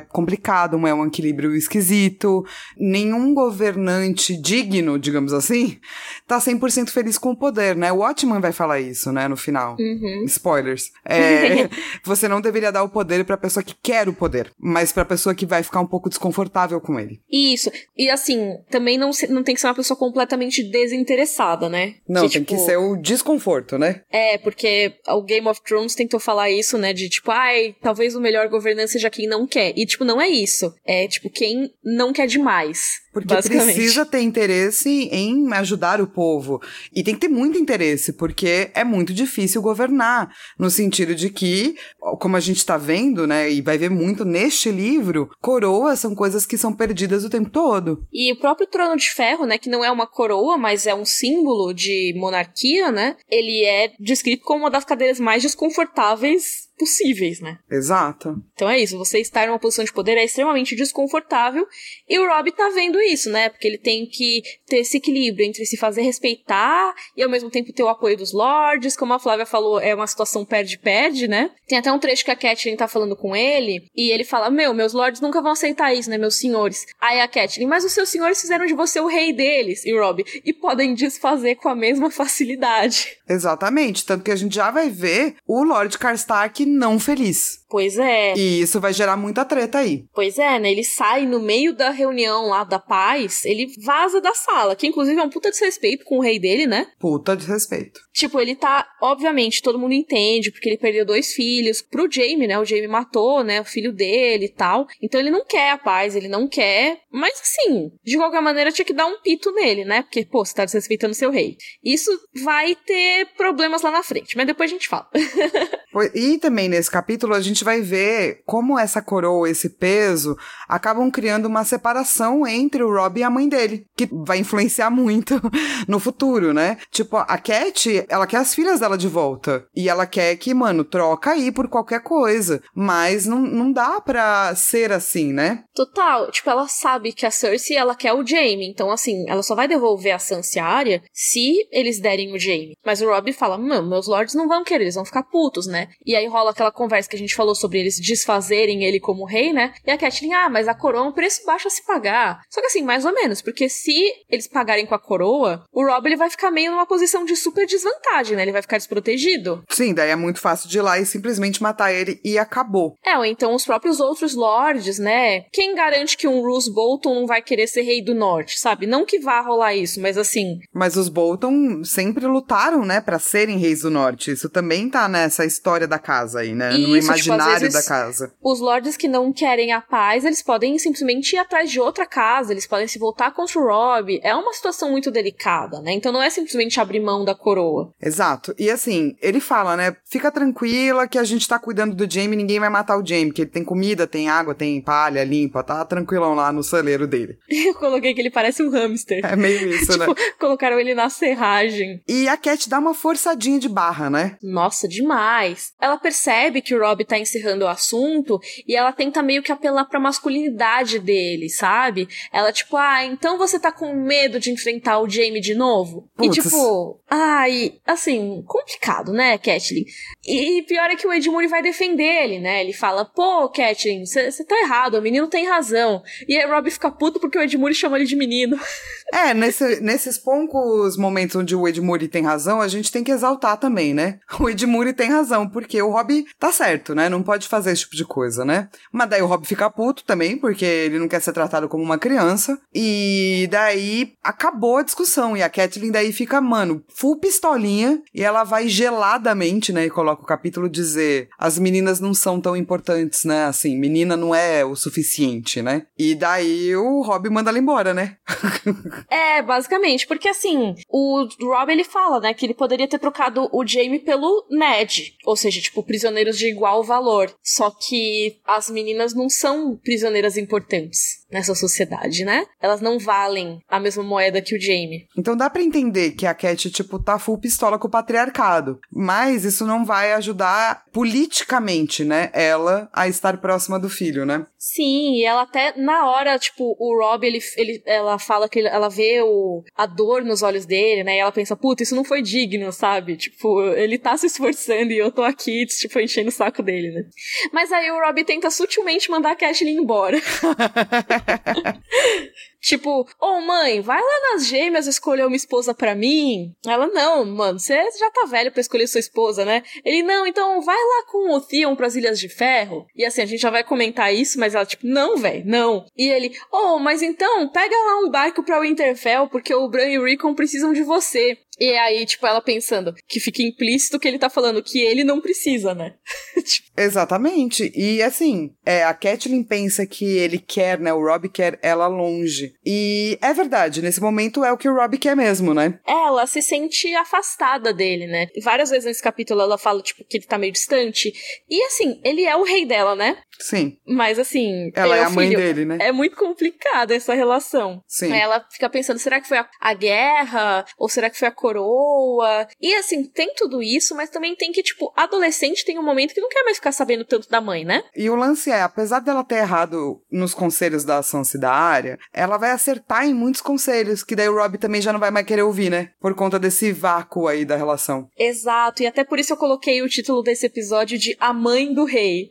[0.00, 2.44] complicado, é um equilíbrio esquisito.
[2.76, 5.78] Nenhum governante digno, digamos assim,
[6.26, 7.90] tá 100% feliz com o poder, né?
[7.92, 9.76] O Watchman vai falar isso, né, no final.
[9.78, 10.24] Uhum.
[10.24, 10.92] Spoilers.
[11.10, 11.68] É,
[12.04, 15.34] você não deveria dar o poder pra pessoa que quer o poder, mas pra pessoa
[15.34, 17.20] que vai ficar um pouco desconfortável com ele.
[17.30, 17.70] Isso.
[17.96, 21.94] E assim, também não, não tem que ser uma pessoa completamente desinteressada, né?
[22.06, 22.54] Não, que, tem tipo...
[22.54, 24.02] que ser o desconforto, né?
[24.10, 26.92] É, porque o Game of Thrones tentou falar isso, né?
[26.92, 29.72] De tipo, ai, talvez o melhor governante seja quem não quer.
[29.76, 30.72] E, tipo, não é isso.
[30.86, 33.08] É, tipo, quem não quer demais.
[33.12, 36.60] Porque precisa ter interesse em ajudar o povo.
[36.94, 40.32] E tem que ter muito interesse, porque é muito difícil governar.
[40.58, 41.74] No sentido de que,
[42.20, 46.46] como a gente tá vendo, né, e vai ver muito neste livro, coroas são coisas
[46.46, 48.06] que são perdidas o tempo todo.
[48.12, 51.04] E o próprio Trono de Ferro, né, que não é uma coroa, mas é um
[51.04, 57.58] símbolo de monarquia, né, ele é descrito como uma das cadeiras mais desconfortáveis possíveis, né?
[57.70, 58.36] Exato.
[58.54, 61.66] Então é isso, você estar numa posição de poder é extremamente desconfortável
[62.08, 63.48] e o Rob tá vendo isso, né?
[63.48, 67.72] Porque ele tem que ter esse equilíbrio entre se fazer respeitar e ao mesmo tempo
[67.72, 71.50] ter o apoio dos lords, como a Flávia falou, é uma situação perde-perde, né?
[71.66, 74.72] Tem até um trecho que a Catelyn tá falando com ele e ele fala: Meu,
[74.72, 76.86] meus lords nunca vão aceitar isso, né, meus senhores?
[77.00, 80.00] Aí a Catelyn, mas os seus senhores fizeram de você o rei deles, e o
[80.00, 83.18] Rob, e podem desfazer com a mesma facilidade.
[83.28, 87.60] Exatamente, tanto que a gente já vai ver o Lord Karstark não feliz.
[87.68, 88.34] Pois é.
[88.34, 90.04] E isso vai gerar muita treta aí.
[90.14, 90.72] Pois é, né?
[90.72, 95.20] Ele sai no meio da reunião lá da paz, ele vaza da sala, que inclusive
[95.20, 96.86] é um puta desrespeito com o rei dele, né?
[96.98, 98.00] Puta desrespeito.
[98.12, 102.58] Tipo, ele tá, obviamente, todo mundo entende, porque ele perdeu dois filhos pro Jamie, né?
[102.58, 104.86] O Jamie matou, né, o filho dele e tal.
[105.02, 106.98] Então ele não quer a paz, ele não quer.
[107.12, 110.02] Mas assim, de qualquer maneira tinha que dar um pito nele, né?
[110.02, 111.56] Porque, pô, você tá desrespeitando seu rei.
[111.84, 112.10] Isso
[112.42, 115.08] vai ter problemas lá na frente, mas depois a gente fala.
[116.14, 120.36] e também nesse capítulo a gente vai ver como essa coroa, esse peso,
[120.68, 125.40] acabam criando uma separação entre o Rob e a mãe dele, que vai influenciar muito
[125.88, 126.78] no futuro, né?
[126.90, 129.66] Tipo, a Cat, ela quer as filhas dela de volta.
[129.74, 132.62] E ela quer que, mano, troca aí por qualquer coisa.
[132.74, 135.64] Mas não, não dá pra ser assim, né?
[135.74, 136.30] Total.
[136.30, 138.68] Tipo, ela sabe que a Cersei, ela quer o Jaime.
[138.68, 142.76] Então, assim, ela só vai devolver a Sansa área se eles derem o Jaime.
[142.84, 145.88] Mas o Rob fala, mano, meus lords não vão querer, eles vão ficar putos, né?
[146.04, 149.52] E aí rola aquela conversa que a gente falou sobre eles desfazerem ele como rei,
[149.52, 149.72] né?
[149.86, 152.40] E a Catelyn, ah, mas a coroa é um preço baixo a se pagar.
[152.50, 153.94] Só que assim, mais ou menos, porque se
[154.28, 157.66] eles pagarem com a coroa, o Rob ele vai ficar meio numa posição de super
[157.66, 158.42] desvantagem, né?
[158.42, 159.62] Ele vai ficar desprotegido.
[159.70, 162.94] Sim, daí é muito fácil de ir lá e simplesmente matar ele e acabou.
[163.04, 165.42] É, ou então os próprios outros lords, né?
[165.52, 168.86] Quem garante que um Roose Bolton não vai querer ser rei do norte, sabe?
[168.86, 170.58] Não que vá rolar isso, mas assim.
[170.72, 174.30] Mas os Bolton sempre lutaram, né, para serem reis do norte.
[174.30, 176.72] Isso também tá nessa história da casa aí, né?
[176.72, 177.37] Isso, no imaginário.
[177.42, 178.32] Cenário vezes, da casa.
[178.42, 182.52] Os lords que não querem a paz, eles podem simplesmente ir atrás de outra casa,
[182.52, 184.20] eles podem se voltar contra o Rob.
[184.22, 185.92] É uma situação muito delicada, né?
[185.92, 187.92] Então não é simplesmente abrir mão da coroa.
[188.00, 188.54] Exato.
[188.58, 189.96] E assim, ele fala, né?
[190.04, 193.42] Fica tranquila que a gente tá cuidando do Jamie, ninguém vai matar o Jamie, que
[193.42, 197.38] ele tem comida, tem água, tem palha limpa, tá tranquilão lá no celeiro dele.
[197.48, 199.24] Eu coloquei que ele parece um hamster.
[199.24, 200.14] É meio isso, tipo, né?
[200.38, 202.02] colocaram ele na serragem.
[202.08, 204.36] E a Cat dá uma forçadinha de barra, né?
[204.42, 205.72] Nossa, demais.
[205.80, 209.84] Ela percebe que o Rob tá encerrando o assunto e ela tenta meio que apelar
[209.84, 212.08] pra masculinidade dele, sabe?
[212.32, 216.08] Ela, tipo, ah, então você tá com medo de enfrentar o Jamie de novo?
[216.16, 216.36] Putz.
[216.36, 219.84] E tipo, ai, assim, complicado, né, Kathleen?
[220.28, 222.62] E pior é que o Ed Mooney vai defender ele, né?
[222.62, 226.02] Ele fala, pô, Kathleen, você tá errado, o menino tem razão.
[226.28, 228.58] E aí o Rob fica puto porque o Ed Mooney chama ele de menino.
[229.10, 233.10] É, nesse, nesses poucos momentos onde o Ed Mooney tem razão, a gente tem que
[233.10, 234.20] exaltar também, né?
[234.38, 237.08] O Ed Mooney tem razão, porque o Rob tá certo, né?
[237.08, 238.68] Não pode fazer esse tipo de coisa, né?
[238.92, 241.96] Mas daí o Rob fica puto também, porque ele não quer ser tratado como uma
[241.96, 242.60] criança.
[242.74, 245.34] E daí acabou a discussão.
[245.34, 248.02] E a Kathleen daí fica, mano, full pistolinha.
[248.12, 249.86] E ela vai geladamente, né?
[249.86, 253.44] E coloca o capítulo dizer: as meninas não são tão importantes, né?
[253.44, 255.86] Assim, menina não é o suficiente, né?
[255.98, 258.16] E daí o Rob manda ela embora, né?
[259.10, 263.66] É, basicamente, porque assim, o Rob ele fala, né, que ele poderia ter trocado o
[263.66, 267.32] Jamie pelo Ned, ou seja, tipo, prisioneiros de igual valor.
[267.42, 272.44] Só que as meninas não são prisioneiras importantes nessa sociedade, né?
[272.60, 275.06] Elas não valem a mesma moeda que o Jamie.
[275.16, 278.78] Então dá pra entender que a Cat, tipo, tá full pistola com o patriarcado.
[278.92, 282.30] Mas isso não vai ajudar politicamente, né?
[282.32, 284.46] Ela a estar próxima do filho, né?
[284.58, 288.68] Sim, e ela até na hora, tipo, o Rob, ele, ele, ela fala que ele-
[288.68, 291.16] ela vê o, a dor nos olhos dele, né?
[291.16, 293.16] E ela pensa, puta, isso não foi digno, sabe?
[293.16, 297.04] Tipo, ele tá se esforçando e eu tô aqui, tipo, enchendo o saco dele, né?
[297.52, 300.18] Mas aí o Rob tenta sutilmente mandar a Catelyn embora.
[302.60, 306.54] Tipo, ô mãe, vai lá nas gêmeas escolher uma esposa pra mim.
[306.66, 309.62] Ela, não, mano, você já tá velho pra escolher sua esposa, né?
[309.84, 312.84] Ele, não, então vai lá com o Theon pras Ilhas de Ferro.
[312.96, 315.86] E assim, a gente já vai comentar isso, mas ela, tipo, não, velho, não.
[315.96, 319.98] E ele, oh, mas então, pega lá um barco pra Winterfell, porque o Bran e
[319.98, 321.38] o Rickon precisam de você.
[321.58, 325.20] E aí, tipo, ela pensando que fica implícito que ele tá falando que ele não
[325.20, 325.94] precisa, né?
[326.48, 327.70] Tipo, Exatamente.
[327.74, 330.92] E assim, é, a Catelyn pensa que ele quer, né?
[330.92, 332.54] O Rob quer ela longe.
[332.64, 335.78] E é verdade, nesse momento é o que o Rob quer mesmo, né?
[335.86, 338.26] ela se sente afastada dele, né?
[338.42, 341.12] Várias vezes nesse capítulo ela fala, tipo, que ele tá meio distante.
[341.48, 343.18] E assim, ele é o rei dela, né?
[343.38, 343.76] Sim.
[343.86, 344.70] Mas assim.
[344.74, 345.38] Ela ele é a o mãe filho.
[345.40, 345.78] dele, né?
[345.80, 347.82] É muito complicada essa relação.
[347.86, 348.12] Sim.
[348.12, 350.64] Ela fica pensando, será que foi a, a guerra?
[350.76, 352.46] Ou será que foi a coroa?
[352.60, 356.20] E assim, tem tudo isso, mas também tem que, tipo, adolescente tem um momento que
[356.20, 357.82] não quer mais ficar sabendo tanto da mãe, né?
[357.96, 361.98] E o lance é, apesar dela ter errado nos conselhos da Sansa e da área,
[362.12, 365.26] ela vai acertar em muitos conselhos, que daí o Rob também já não vai mais
[365.26, 365.90] querer ouvir, né?
[366.00, 368.08] Por conta desse vácuo aí da relação.
[368.18, 371.84] Exato, e até por isso eu coloquei o título desse episódio de A Mãe do
[371.84, 372.30] Rei.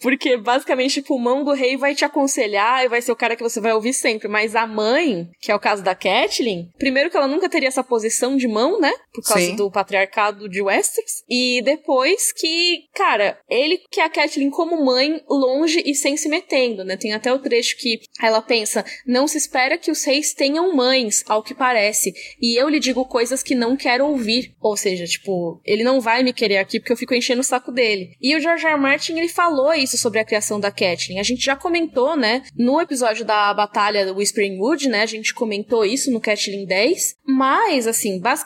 [0.00, 3.36] Porque basicamente, tipo, o mão do rei vai te aconselhar e vai ser o cara
[3.36, 4.28] que você vai ouvir sempre.
[4.28, 7.84] Mas a mãe, que é o caso da Catelyn, primeiro que ela nunca teria essa
[7.84, 8.92] posição de mão, né?
[9.12, 9.56] Por causa Sim.
[9.56, 11.24] do patriarcado de Westeros.
[11.28, 16.84] E depois que, cara, ele que a Catelyn como mãe, longe e sem se metendo,
[16.84, 16.96] né?
[16.96, 21.24] Tem até o trecho que ela pensa: não se espera que os reis tenham mães,
[21.26, 22.12] ao que parece.
[22.40, 24.54] E eu lhe digo coisas que não quero ouvir.
[24.60, 27.72] Ou seja, tipo, ele não vai me querer aqui porque eu fico enchendo o saco
[27.72, 28.16] dele.
[28.20, 28.72] E o George R.
[28.72, 28.80] R.
[28.80, 31.18] Martin, ele falou isso sobre a criação da Catelyn.
[31.18, 32.42] A gente já comentou, né?
[32.56, 35.02] No episódio da batalha do Whispering Wood, né?
[35.02, 37.16] A gente comentou isso no Catelyn 10.
[37.26, 38.41] Mas, assim, basicamente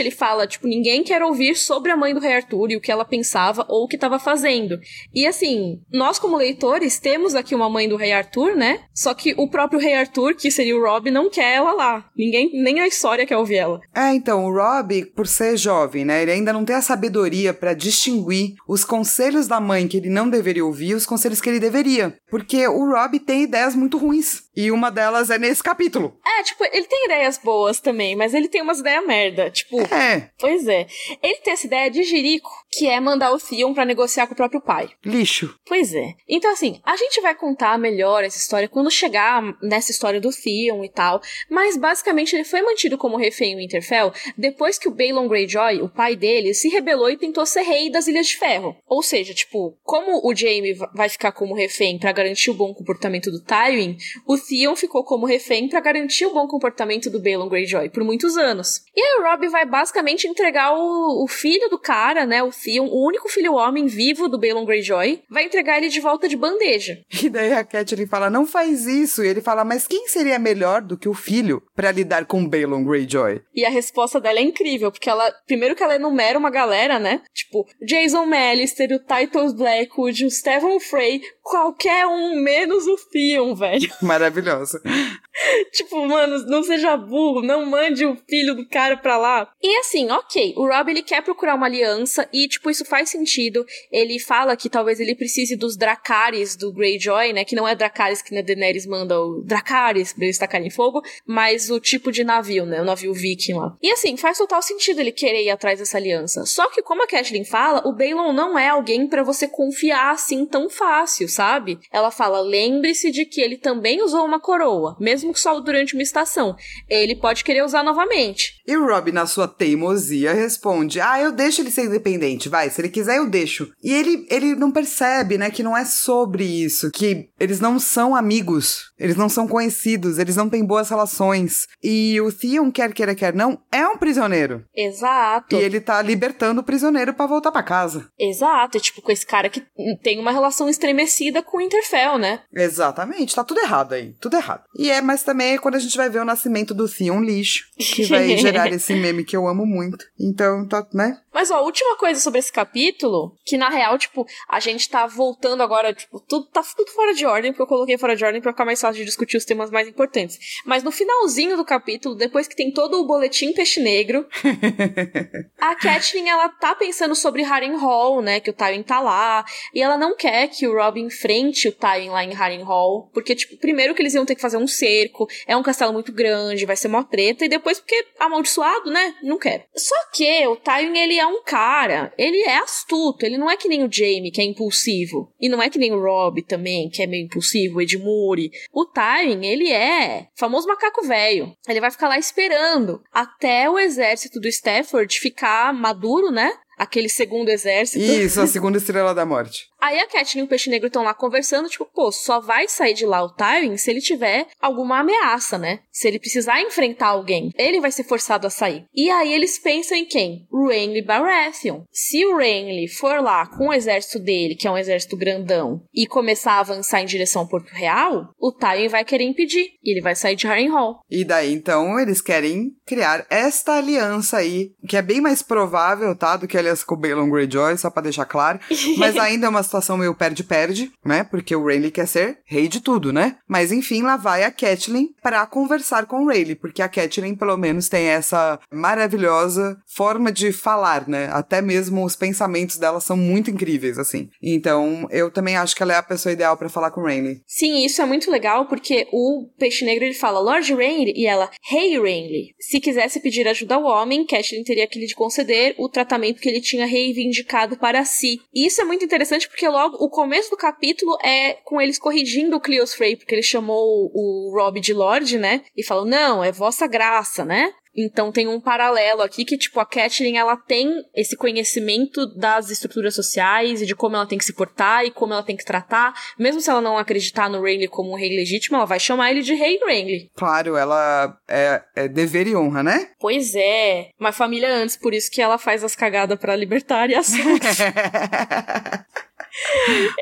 [0.00, 2.90] ele fala, tipo, ninguém quer ouvir sobre a mãe do Rei Arthur e o que
[2.90, 4.78] ela pensava ou o que estava fazendo.
[5.14, 8.80] E, assim, nós como leitores temos aqui uma mãe do Rei Arthur, né?
[8.94, 12.10] Só que o próprio Rei Arthur, que seria o Rob, não quer ela lá.
[12.16, 13.80] Ninguém, nem a história quer ouvir ela.
[13.94, 17.74] É, então, o Rob, por ser jovem, né, ele ainda não tem a sabedoria pra
[17.74, 21.60] distinguir os conselhos da mãe que ele não deveria ouvir e os conselhos que ele
[21.60, 22.16] deveria.
[22.30, 24.45] Porque o Rob tem ideias muito ruins.
[24.56, 26.18] E uma delas é nesse capítulo.
[26.24, 29.50] É, tipo, ele tem ideias boas também, mas ele tem umas ideias merda.
[29.50, 30.86] Tipo, É, pois é.
[31.22, 34.36] Ele tem essa ideia de jirico, que é mandar o Theon pra negociar com o
[34.36, 34.88] próprio pai.
[35.04, 35.54] lixo.
[35.66, 36.14] Pois é.
[36.28, 40.84] Então, assim, a gente vai contar melhor essa história quando chegar nessa história do Theon
[40.84, 41.20] e tal.
[41.50, 45.88] Mas, basicamente, ele foi mantido como refém em Winterfell depois que o Balon Greyjoy, o
[45.88, 48.76] pai dele, se rebelou e tentou ser rei das Ilhas de Ferro.
[48.86, 52.72] Ou seja, tipo, como o Jaime va- vai ficar como refém pra garantir o bom
[52.74, 53.96] comportamento do Tywin,
[54.26, 58.36] o Theon ficou como refém pra garantir o bom comportamento do Balon Greyjoy por muitos
[58.36, 58.82] anos.
[58.94, 62.86] E aí o Rob vai basicamente entregar o, o filho do cara, né, o Theon,
[62.86, 66.98] o único filho homem vivo do Balon Greyjoy, vai entregar ele de volta de bandeja.
[67.26, 69.24] E daí a Catelyn fala, não faz isso.
[69.24, 72.84] E ele fala, mas quem seria melhor do que o filho para lidar com Balon
[72.84, 73.42] Greyjoy?
[73.52, 77.22] E a resposta dela é incrível, porque ela, primeiro que ela enumera uma galera, né,
[77.34, 83.90] tipo, Jason Mallister, o Titus Blackwood, o Stephen Frey, qualquer um menos o Theon, velho.
[84.00, 84.35] Maravilhoso.
[85.72, 89.48] tipo, mano, não seja burro, não mande o filho do cara pra lá.
[89.62, 93.64] E assim, ok, o Rob ele quer procurar uma aliança e, tipo, isso faz sentido.
[93.90, 97.44] Ele fala que talvez ele precise dos Dracaris do Greyjoy, né?
[97.44, 101.70] Que não é Dracaris que na Daenerys manda o Dracaris pra eles tacarem fogo, mas
[101.70, 102.80] o tipo de navio, né?
[102.80, 103.76] O navio viking lá.
[103.82, 106.44] E assim, faz total sentido ele querer ir atrás dessa aliança.
[106.44, 110.44] Só que, como a Catelyn fala, o Balon não é alguém para você confiar assim
[110.46, 111.78] tão fácil, sabe?
[111.92, 116.02] Ela fala: lembre-se de que ele também usou uma coroa, mesmo que só durante uma
[116.02, 116.56] estação.
[116.88, 118.60] Ele pode querer usar novamente.
[118.66, 122.68] E o Rob, na sua teimosia, responde: Ah, eu deixo ele ser independente, vai.
[122.68, 123.70] Se ele quiser, eu deixo.
[123.82, 128.14] E ele, ele não percebe, né, que não é sobre isso, que eles não são
[128.14, 131.66] amigos, eles não são conhecidos, eles não têm boas relações.
[131.82, 134.64] E o Theon, quer queira, quer não, é um prisioneiro.
[134.74, 135.54] Exato.
[135.54, 138.08] E ele tá libertando o prisioneiro para voltar para casa.
[138.18, 139.62] Exato, tipo, com esse cara que
[140.02, 142.40] tem uma relação estremecida com o Interfell, né?
[142.52, 144.64] Exatamente, tá tudo errado aí, tudo errado.
[144.76, 147.64] E é, mas também é quando a gente vai ver o nascimento do Theon lixo,
[147.78, 150.04] que vai gerar esse meme que eu amo muito.
[150.18, 151.18] Então, tá, né?
[151.36, 155.06] Mas, ó, a última coisa sobre esse capítulo, que na real, tipo, a gente tá
[155.06, 158.40] voltando agora, tipo, tudo tá tudo fora de ordem, porque eu coloquei fora de ordem
[158.40, 160.38] pra ficar mais fácil de discutir os temas mais importantes.
[160.64, 164.26] Mas no finalzinho do capítulo, depois que tem todo o boletim peixe negro,
[165.60, 169.98] a Catelyn, ela tá pensando sobre Harrenhal, né, que o Tywin tá lá, e ela
[169.98, 174.00] não quer que o Robin enfrente o Tywin lá em Harrenhal, porque, tipo, primeiro que
[174.00, 177.04] eles iam ter que fazer um cerco, é um castelo muito grande, vai ser uma
[177.04, 179.64] treta, e depois porque amaldiçoado, né, não quero.
[179.76, 183.68] Só que o Tywin, ele é um cara, ele é astuto, ele não é que
[183.68, 187.02] nem o Jaime, que é impulsivo, e não é que nem o Rob também, que
[187.02, 188.50] é meio impulsivo, o Edmure.
[188.72, 191.52] O Tywin, ele é famoso macaco velho.
[191.68, 196.52] Ele vai ficar lá esperando até o exército do Stafford ficar maduro, né?
[196.78, 198.04] Aquele segundo exército.
[198.04, 199.66] Isso, a segunda estrela da morte.
[199.86, 202.92] Aí a Catelyn e o Peixe Negro estão lá conversando, tipo, pô, só vai sair
[202.92, 205.78] de lá o Tywin se ele tiver alguma ameaça, né?
[205.92, 208.84] Se ele precisar enfrentar alguém, ele vai ser forçado a sair.
[208.92, 210.44] E aí eles pensam em quem?
[210.52, 211.82] Renly Baratheon.
[211.92, 216.04] Se o Renly for lá com o exército dele, que é um exército grandão, e
[216.04, 219.68] começar a avançar em direção ao Porto Real, o Tywin vai querer impedir.
[219.84, 220.98] E ele vai sair de Harrenhal.
[221.08, 226.36] E daí, então, eles querem criar esta aliança aí, que é bem mais provável, tá,
[226.36, 228.58] do que a aliança com o Balon Greyjoy, só pra deixar claro.
[228.98, 231.24] Mas ainda é uma situação meio perde-perde, né?
[231.24, 233.36] Porque o Rayleigh quer ser rei de tudo, né?
[233.48, 237.56] Mas enfim, lá vai a Catelyn para conversar com o Rayleigh, porque a Catelyn pelo
[237.56, 241.28] menos tem essa maravilhosa forma de falar, né?
[241.32, 244.28] Até mesmo os pensamentos dela são muito incríveis, assim.
[244.42, 247.42] Então, eu também acho que ela é a pessoa ideal para falar com o Rayleigh.
[247.46, 251.50] Sim, isso é muito legal, porque o Peixe Negro ele fala Lord Rayleigh e ela,
[251.70, 252.54] Hey Rayleigh.
[252.60, 256.60] Se quisesse pedir ajuda ao homem, Catelyn teria que lhe conceder o tratamento que ele
[256.60, 258.38] tinha reivindicado para si.
[258.54, 262.56] E isso é muito interessante porque logo o começo do capítulo é com eles corrigindo
[262.56, 265.62] o Cleos Frey, porque ele chamou o Rob de Lorde, né?
[265.76, 269.86] E falou: "Não, é vossa graça, né?" Então tem um paralelo aqui que, tipo, a
[269.86, 274.52] Catelyn, ela tem esse conhecimento das estruturas sociais e de como ela tem que se
[274.52, 276.12] portar e como ela tem que tratar.
[276.38, 279.40] Mesmo se ela não acreditar no Renly como um rei legítimo, ela vai chamar ele
[279.40, 280.30] de rei Renly.
[280.36, 283.08] Claro, ela é, é dever e honra, né?
[283.18, 284.10] Pois é.
[284.20, 287.78] Uma família antes, por isso que ela faz as cagadas para libertar e assuntos.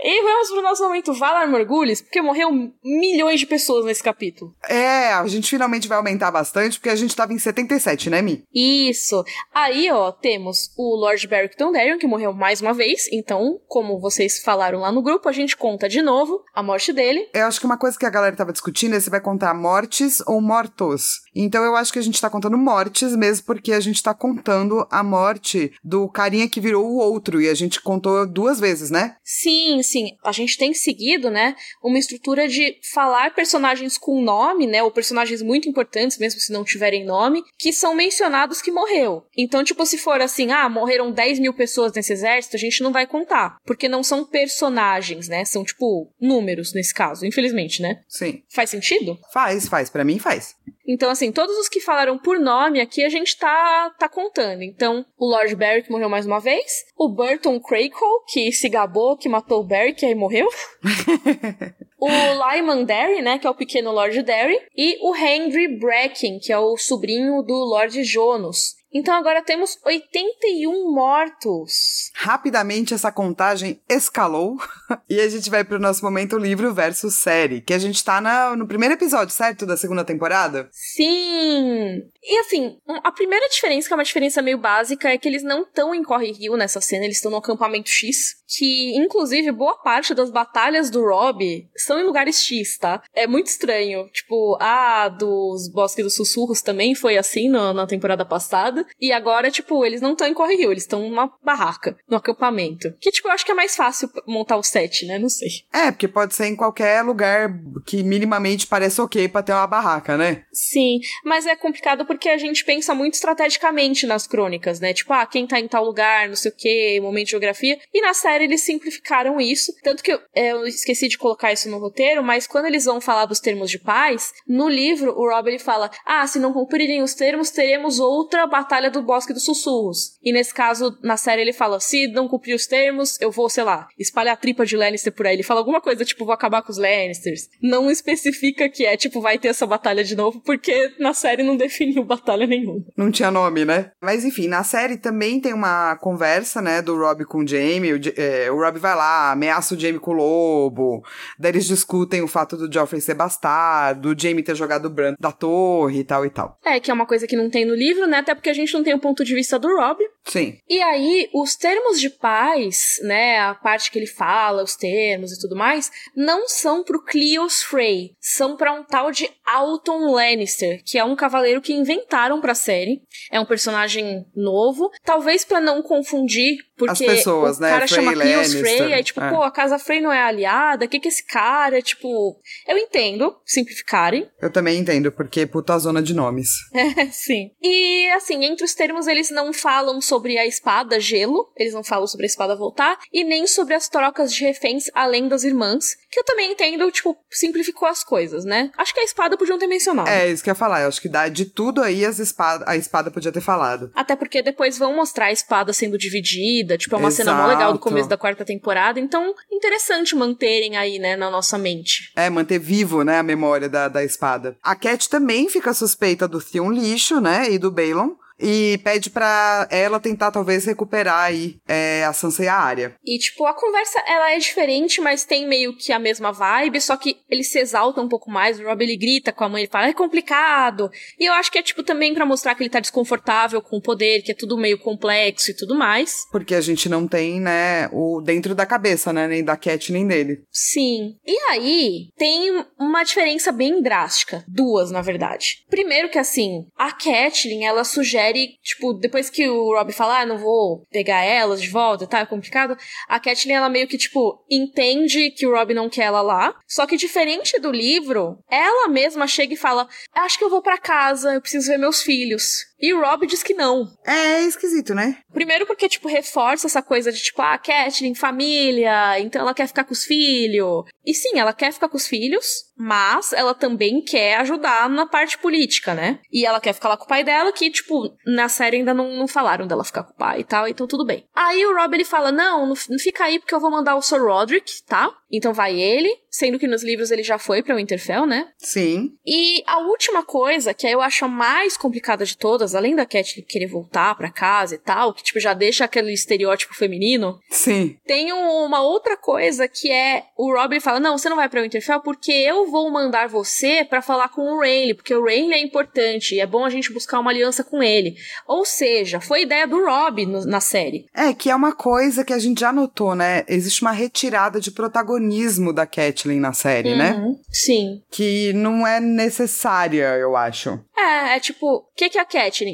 [0.02, 2.50] e vamos pro nosso momento Valar Morgulhos, porque morreu
[2.82, 4.54] milhões de pessoas nesse capítulo.
[4.68, 8.44] É, a gente finalmente vai aumentar bastante, porque a gente tava em 77, né, Mi?
[8.54, 9.24] Isso.
[9.52, 13.08] Aí, ó, temos o Lord Beric Dondarrion, que morreu mais uma vez.
[13.12, 17.28] Então, como vocês falaram lá no grupo, a gente conta de novo a morte dele.
[17.32, 20.22] Eu acho que uma coisa que a galera tava discutindo é se vai contar mortes
[20.26, 21.23] ou mortos.
[21.34, 24.86] Então eu acho que a gente tá contando mortes mesmo, porque a gente tá contando
[24.90, 27.40] a morte do carinha que virou o outro.
[27.40, 29.16] E a gente contou duas vezes, né?
[29.22, 30.16] Sim, sim.
[30.24, 35.42] A gente tem seguido, né, uma estrutura de falar personagens com nome, né, ou personagens
[35.42, 39.24] muito importantes, mesmo se não tiverem nome, que são mencionados que morreu.
[39.36, 42.92] Então, tipo, se for assim, ah, morreram 10 mil pessoas nesse exército, a gente não
[42.92, 43.58] vai contar.
[43.64, 45.44] Porque não são personagens, né?
[45.44, 48.00] São, tipo, números nesse caso, infelizmente, né?
[48.08, 48.42] Sim.
[48.48, 49.18] Faz sentido?
[49.32, 49.90] Faz, faz.
[49.90, 50.54] para mim faz.
[50.86, 54.62] Então, assim, todos os que falaram por nome aqui a gente tá, tá contando.
[54.62, 56.84] Então, o Lord Barrick morreu mais uma vez.
[56.96, 60.48] O Burton Crackle, que se gabou, que matou o Barrick e aí morreu.
[61.98, 66.52] o Lyman Derry, né, que é o pequeno Lord Derry, e o Henry Bracken, que
[66.52, 68.76] é o sobrinho do Lord Jonas.
[68.94, 72.12] Então agora temos 81 mortos.
[72.14, 74.56] Rapidamente essa contagem escalou
[75.10, 78.54] e a gente vai pro nosso momento livro versus série, que a gente tá na,
[78.54, 79.66] no primeiro episódio, certo?
[79.66, 80.68] Da segunda temporada?
[80.70, 82.04] Sim!
[82.22, 85.62] E assim, a primeira diferença, que é uma diferença meio básica, é que eles não
[85.62, 90.14] estão em Corre Rio nessa cena, eles estão no acampamento X, que inclusive boa parte
[90.14, 93.02] das batalhas do Rob são em lugares X, tá?
[93.12, 94.08] É muito estranho.
[94.10, 98.83] Tipo, a dos Bosques dos Sussurros também foi assim na temporada passada.
[99.00, 102.94] E agora, tipo, eles não estão em Corre Rio, eles estão numa barraca, no acampamento.
[103.00, 105.18] Que, tipo, eu acho que é mais fácil montar o set, né?
[105.18, 105.48] Não sei.
[105.72, 107.50] É, porque pode ser em qualquer lugar
[107.86, 110.44] que minimamente pareça ok pra ter uma barraca, né?
[110.52, 114.92] Sim, mas é complicado porque a gente pensa muito estrategicamente nas crônicas, né?
[114.92, 117.78] Tipo, ah, quem tá em tal lugar, não sei o que, momento de geografia.
[117.92, 119.72] E na série eles simplificaram isso.
[119.82, 123.00] Tanto que eu, é, eu esqueci de colocar isso no roteiro, mas quando eles vão
[123.00, 127.02] falar dos termos de paz, no livro o Rob ele fala: ah, se não cumprirem
[127.02, 130.18] os termos, teremos outra batalha Batalha do Bosque dos Sussurros.
[130.20, 133.62] E nesse caso, na série, ele fala: se não cumprir os termos, eu vou, sei
[133.62, 135.36] lá, espalhar a tripa de Lannister por aí.
[135.36, 137.48] Ele fala alguma coisa, tipo, vou acabar com os Lannisters.
[137.62, 141.54] Não especifica que é, tipo, vai ter essa batalha de novo, porque na série não
[141.56, 142.84] definiu batalha nenhuma.
[142.96, 143.92] Não tinha nome, né?
[144.02, 147.92] Mas enfim, na série também tem uma conversa, né, do Rob com o Jamie.
[147.92, 151.04] O, é, o Rob vai lá, ameaça o Jamie com o lobo.
[151.38, 155.14] Daí eles discutem o fato do Joffrey ser bastardo, do Jamie ter jogado o Bran
[155.20, 156.58] da torre e tal e tal.
[156.64, 158.18] É, que é uma coisa que não tem no livro, né?
[158.18, 160.02] Até porque a gente gente não tem o ponto de vista do Rob.
[160.26, 160.58] Sim.
[160.68, 165.40] E aí, os termos de paz, né, a parte que ele fala, os termos e
[165.40, 170.98] tudo mais, não são pro Cleos Frey, são para um tal de Alton Lannister, que
[170.98, 173.02] é um cavaleiro que inventaram pra série.
[173.30, 177.70] É um personagem novo, talvez para não confundir porque As pessoas, o né?
[177.70, 178.52] cara Frey, chama Cleos.
[178.54, 179.30] Frey, aí tipo, É.
[179.30, 182.40] pô, a casa Frey não é aliada, o que que esse cara, tipo...
[182.66, 186.48] Eu entendo simplificarem, Eu também entendo, porque puta zona de nomes.
[187.12, 187.52] Sim.
[187.62, 192.06] E assim, entre os termos, eles não falam sobre a espada gelo, eles não falam
[192.06, 196.18] sobre a espada voltar, e nem sobre as trocas de reféns além das irmãs, que
[196.18, 198.70] eu também entendo, tipo, simplificou as coisas, né?
[198.76, 200.08] Acho que a espada podiam ter mencionado.
[200.08, 200.82] É, isso que eu ia falar.
[200.82, 203.90] Eu acho que dá de tudo aí as espada, a espada podia ter falado.
[203.94, 207.72] Até porque depois vão mostrar a espada sendo dividida, tipo, é uma cena mó legal
[207.72, 207.80] do Exato.
[207.80, 212.12] começo da quarta temporada, então interessante manterem aí, né, na nossa mente.
[212.16, 214.56] É, manter vivo, né, a memória da, da espada.
[214.62, 218.14] A Cat também fica suspeita do Theon lixo, né, e do Balon.
[218.38, 222.94] E pede pra ela tentar, talvez, recuperar aí é, a Sansa e a Arya.
[223.04, 226.96] E, tipo, a conversa, ela é diferente, mas tem meio que a mesma vibe, só
[226.96, 229.70] que ele se exalta um pouco mais, o Rob, ele grita com a mãe, ele
[229.70, 230.90] fala, é complicado.
[231.18, 233.82] E eu acho que é, tipo, também pra mostrar que ele tá desconfortável com o
[233.82, 236.22] poder, que é tudo meio complexo e tudo mais.
[236.32, 240.06] Porque a gente não tem, né, o dentro da cabeça, né, nem da Cat, nem
[240.06, 240.42] dele.
[240.50, 241.14] Sim.
[241.24, 244.44] E aí, tem uma diferença bem drástica.
[244.48, 245.64] Duas, na verdade.
[245.68, 248.23] Primeiro que, assim, a Catelyn, ela sugere,
[248.62, 252.26] tipo, depois que o Rob fala, ah, não vou pegar elas de volta, tá, é
[252.26, 252.76] complicado.
[253.08, 256.54] A Catelyn, ela meio que, tipo, entende que o Rob não quer ela lá.
[256.66, 260.78] Só que diferente do livro, ela mesma chega e fala, acho que eu vou pra
[260.78, 262.73] casa, eu preciso ver meus filhos.
[262.80, 263.88] E o Rob diz que não.
[264.04, 265.18] É esquisito, né?
[265.32, 269.84] Primeiro porque, tipo, reforça essa coisa de, tipo, ah, Catelyn, família, então ela quer ficar
[269.84, 270.84] com os filhos.
[271.04, 275.38] E sim, ela quer ficar com os filhos, mas ela também quer ajudar na parte
[275.38, 276.18] política, né?
[276.32, 279.16] E ela quer ficar lá com o pai dela, que, tipo, na série ainda não,
[279.16, 281.26] não falaram dela ficar com o pai e tal, então tudo bem.
[281.34, 284.02] Aí o Rob, ele fala, não, não, não fica aí porque eu vou mandar o
[284.02, 285.10] Sir Roderick, tá?
[285.30, 288.48] Então vai ele, sendo que nos livros ele já foi pra Winterfell, né?
[288.58, 289.10] Sim.
[289.26, 293.42] E a última coisa, que eu acho a mais complicada de todas, além da Cat
[293.42, 297.96] querer voltar pra casa e tal, que tipo já deixa aquele estereótipo feminino, Sim.
[298.06, 301.62] tem um- uma outra coisa que é o Rob fala: "Não, você não vai pra
[301.62, 305.60] Winterfell porque eu vou mandar você pra falar com o Rayleigh, porque o Rayleigh é
[305.60, 308.14] importante e é bom a gente buscar uma aliança com ele".
[308.46, 311.06] Ou seja, foi ideia do Rob no- na série.
[311.12, 313.42] É, que é uma coisa que a gente já notou, né?
[313.48, 317.12] Existe uma retirada de protagonismo da Catelyn na série, né?
[317.14, 317.40] Uhum.
[317.50, 318.02] Sim.
[318.10, 320.78] Que não é necessária, eu acho.
[320.96, 322.24] É, é tipo, o que que a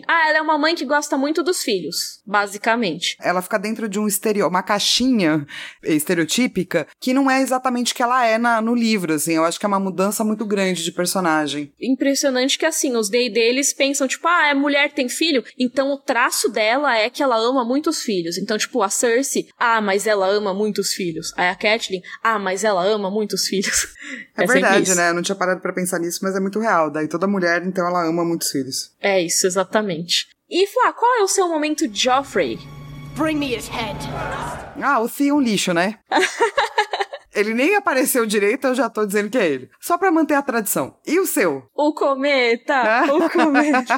[0.09, 3.17] Ah, ela é uma mãe que gosta muito dos filhos, basicamente.
[3.21, 5.47] Ela fica dentro de um estereo, uma caixinha
[5.83, 9.35] estereotípica que não é exatamente o que ela é na- no livro, assim.
[9.35, 11.73] Eu acho que é uma mudança muito grande de personagem.
[11.81, 15.91] impressionante que assim, os D deles pensam, tipo, ah, é mulher que tem filho, então
[15.93, 18.39] o traço dela é que ela ama muitos filhos.
[18.39, 21.33] Então, tipo, a Cersei, ah, mas ela ama muitos filhos.
[21.37, 23.89] Aí a Catelyn, ah, mas ela ama muitos filhos.
[24.37, 25.11] É, sempre verdade, né?
[25.11, 26.91] Eu não tinha parado pra pensar nisso, mas é muito real.
[26.91, 28.91] Daí toda mulher, então, ela ama muitos filhos.
[28.99, 29.70] É isso, exatamente.
[30.49, 32.59] E Flá, qual é o seu momento Joffrey?
[33.17, 33.99] Bring me his head.
[34.83, 35.99] Ah, o Theon lixo, né?
[37.33, 39.71] Ele nem apareceu direito, eu já tô dizendo que é ele.
[39.81, 40.97] Só pra manter a tradição.
[41.07, 41.63] E o seu?
[41.75, 43.05] O cometa!
[43.15, 43.97] o cometa!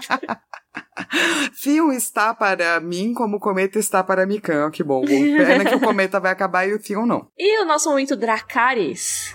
[1.63, 4.71] Theon está para mim como o cometa está para Mikan.
[4.71, 5.03] Que bom.
[5.05, 7.27] Pena que o cometa vai acabar e o Theon não.
[7.39, 9.35] E o nosso momento Dracarys?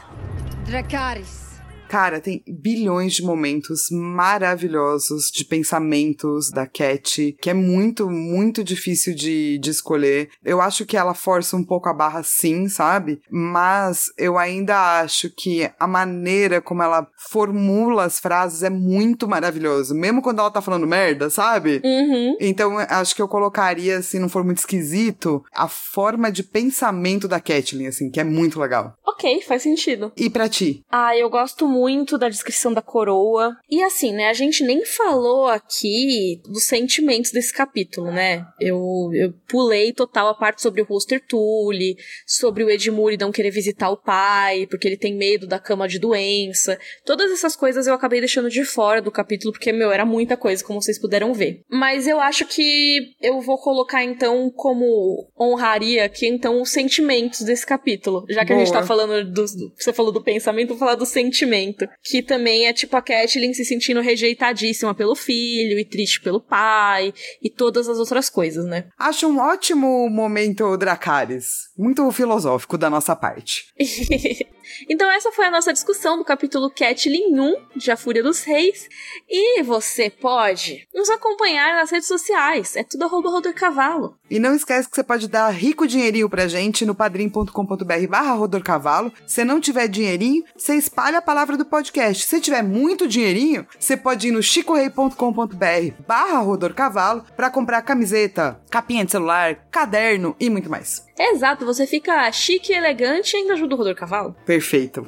[0.65, 1.46] Dracarys.
[1.87, 9.15] Cara, tem bilhões de momentos maravilhosos de pensamentos da Cat, que é muito, muito difícil
[9.15, 10.29] de, de escolher.
[10.43, 13.21] Eu acho que ela força um pouco a barra sim, sabe?
[13.31, 19.95] Mas eu ainda acho que a maneira como ela formula as frases é muito maravilhoso.
[19.95, 21.81] Mesmo quando ela tá falando merda, sabe?
[21.83, 22.35] Uhum.
[22.39, 27.39] Então, acho que eu colocaria, se não for muito esquisito, a forma de pensamento da
[27.39, 28.93] Catelyn, assim, que é muito legal.
[29.05, 30.11] Ok, faz sentido.
[30.17, 30.83] E pra ti?
[30.91, 31.76] Ah, eu gosto muito
[32.17, 33.55] da descrição da coroa.
[33.69, 38.45] E assim, né, a gente nem falou aqui dos sentimentos desse capítulo, né?
[38.59, 43.51] Eu, eu pulei total a parte sobre o Roster Tully, sobre o Edmure não querer
[43.51, 46.77] visitar o pai, porque ele tem medo da cama de doença.
[47.05, 50.63] Todas essas coisas eu acabei deixando de fora do capítulo, porque, meu, era muita coisa,
[50.63, 51.61] como vocês puderam ver.
[51.69, 57.65] Mas eu acho que eu vou colocar, então, como honraria aqui, então, os sentimentos desse
[57.65, 58.25] capítulo.
[58.29, 58.61] Já que Boa.
[58.61, 61.66] a gente tá falando do, do- Você falou do pensamento, vou falar do sentimento.
[62.03, 67.13] Que também é tipo a Catelyn se sentindo rejeitadíssima pelo filho e triste pelo pai
[67.41, 68.85] e todas as outras coisas, né?
[68.97, 71.69] Acho um ótimo momento Dracarys.
[71.77, 73.65] Muito filosófico da nossa parte.
[74.89, 78.87] então essa foi a nossa discussão do capítulo Catelyn 1 de A Fúria dos Reis.
[79.29, 82.75] E você pode nos acompanhar nas redes sociais.
[82.75, 84.17] É tudo arroba Rodor Cavalo.
[84.29, 89.11] E não esquece que você pode dar rico dinheirinho pra gente no padrim.com.br barra rodorcavalo.
[89.25, 92.25] Se não tiver dinheirinho, você espalha a palavra do podcast.
[92.25, 99.05] Se tiver muito dinheirinho, você pode ir no chicorei.com.br barra rodorcavalo pra comprar camiseta, capinha
[99.05, 101.07] de celular, caderno e muito mais.
[101.19, 104.35] Exato, você fica chique e elegante e ainda ajuda o Rodor Cavalo.
[104.45, 104.56] Perfeito.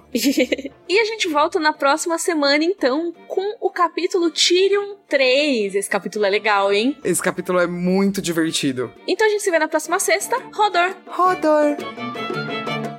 [0.14, 5.76] e a gente volta na próxima semana, então, com o capítulo Tyrion 3.
[5.76, 6.98] Esse capítulo é legal, hein?
[7.04, 8.92] Esse capítulo é muito divertido.
[9.08, 10.38] Então a gente se vê na próxima sexta.
[10.54, 10.96] Rodor!
[11.08, 12.99] Rodor!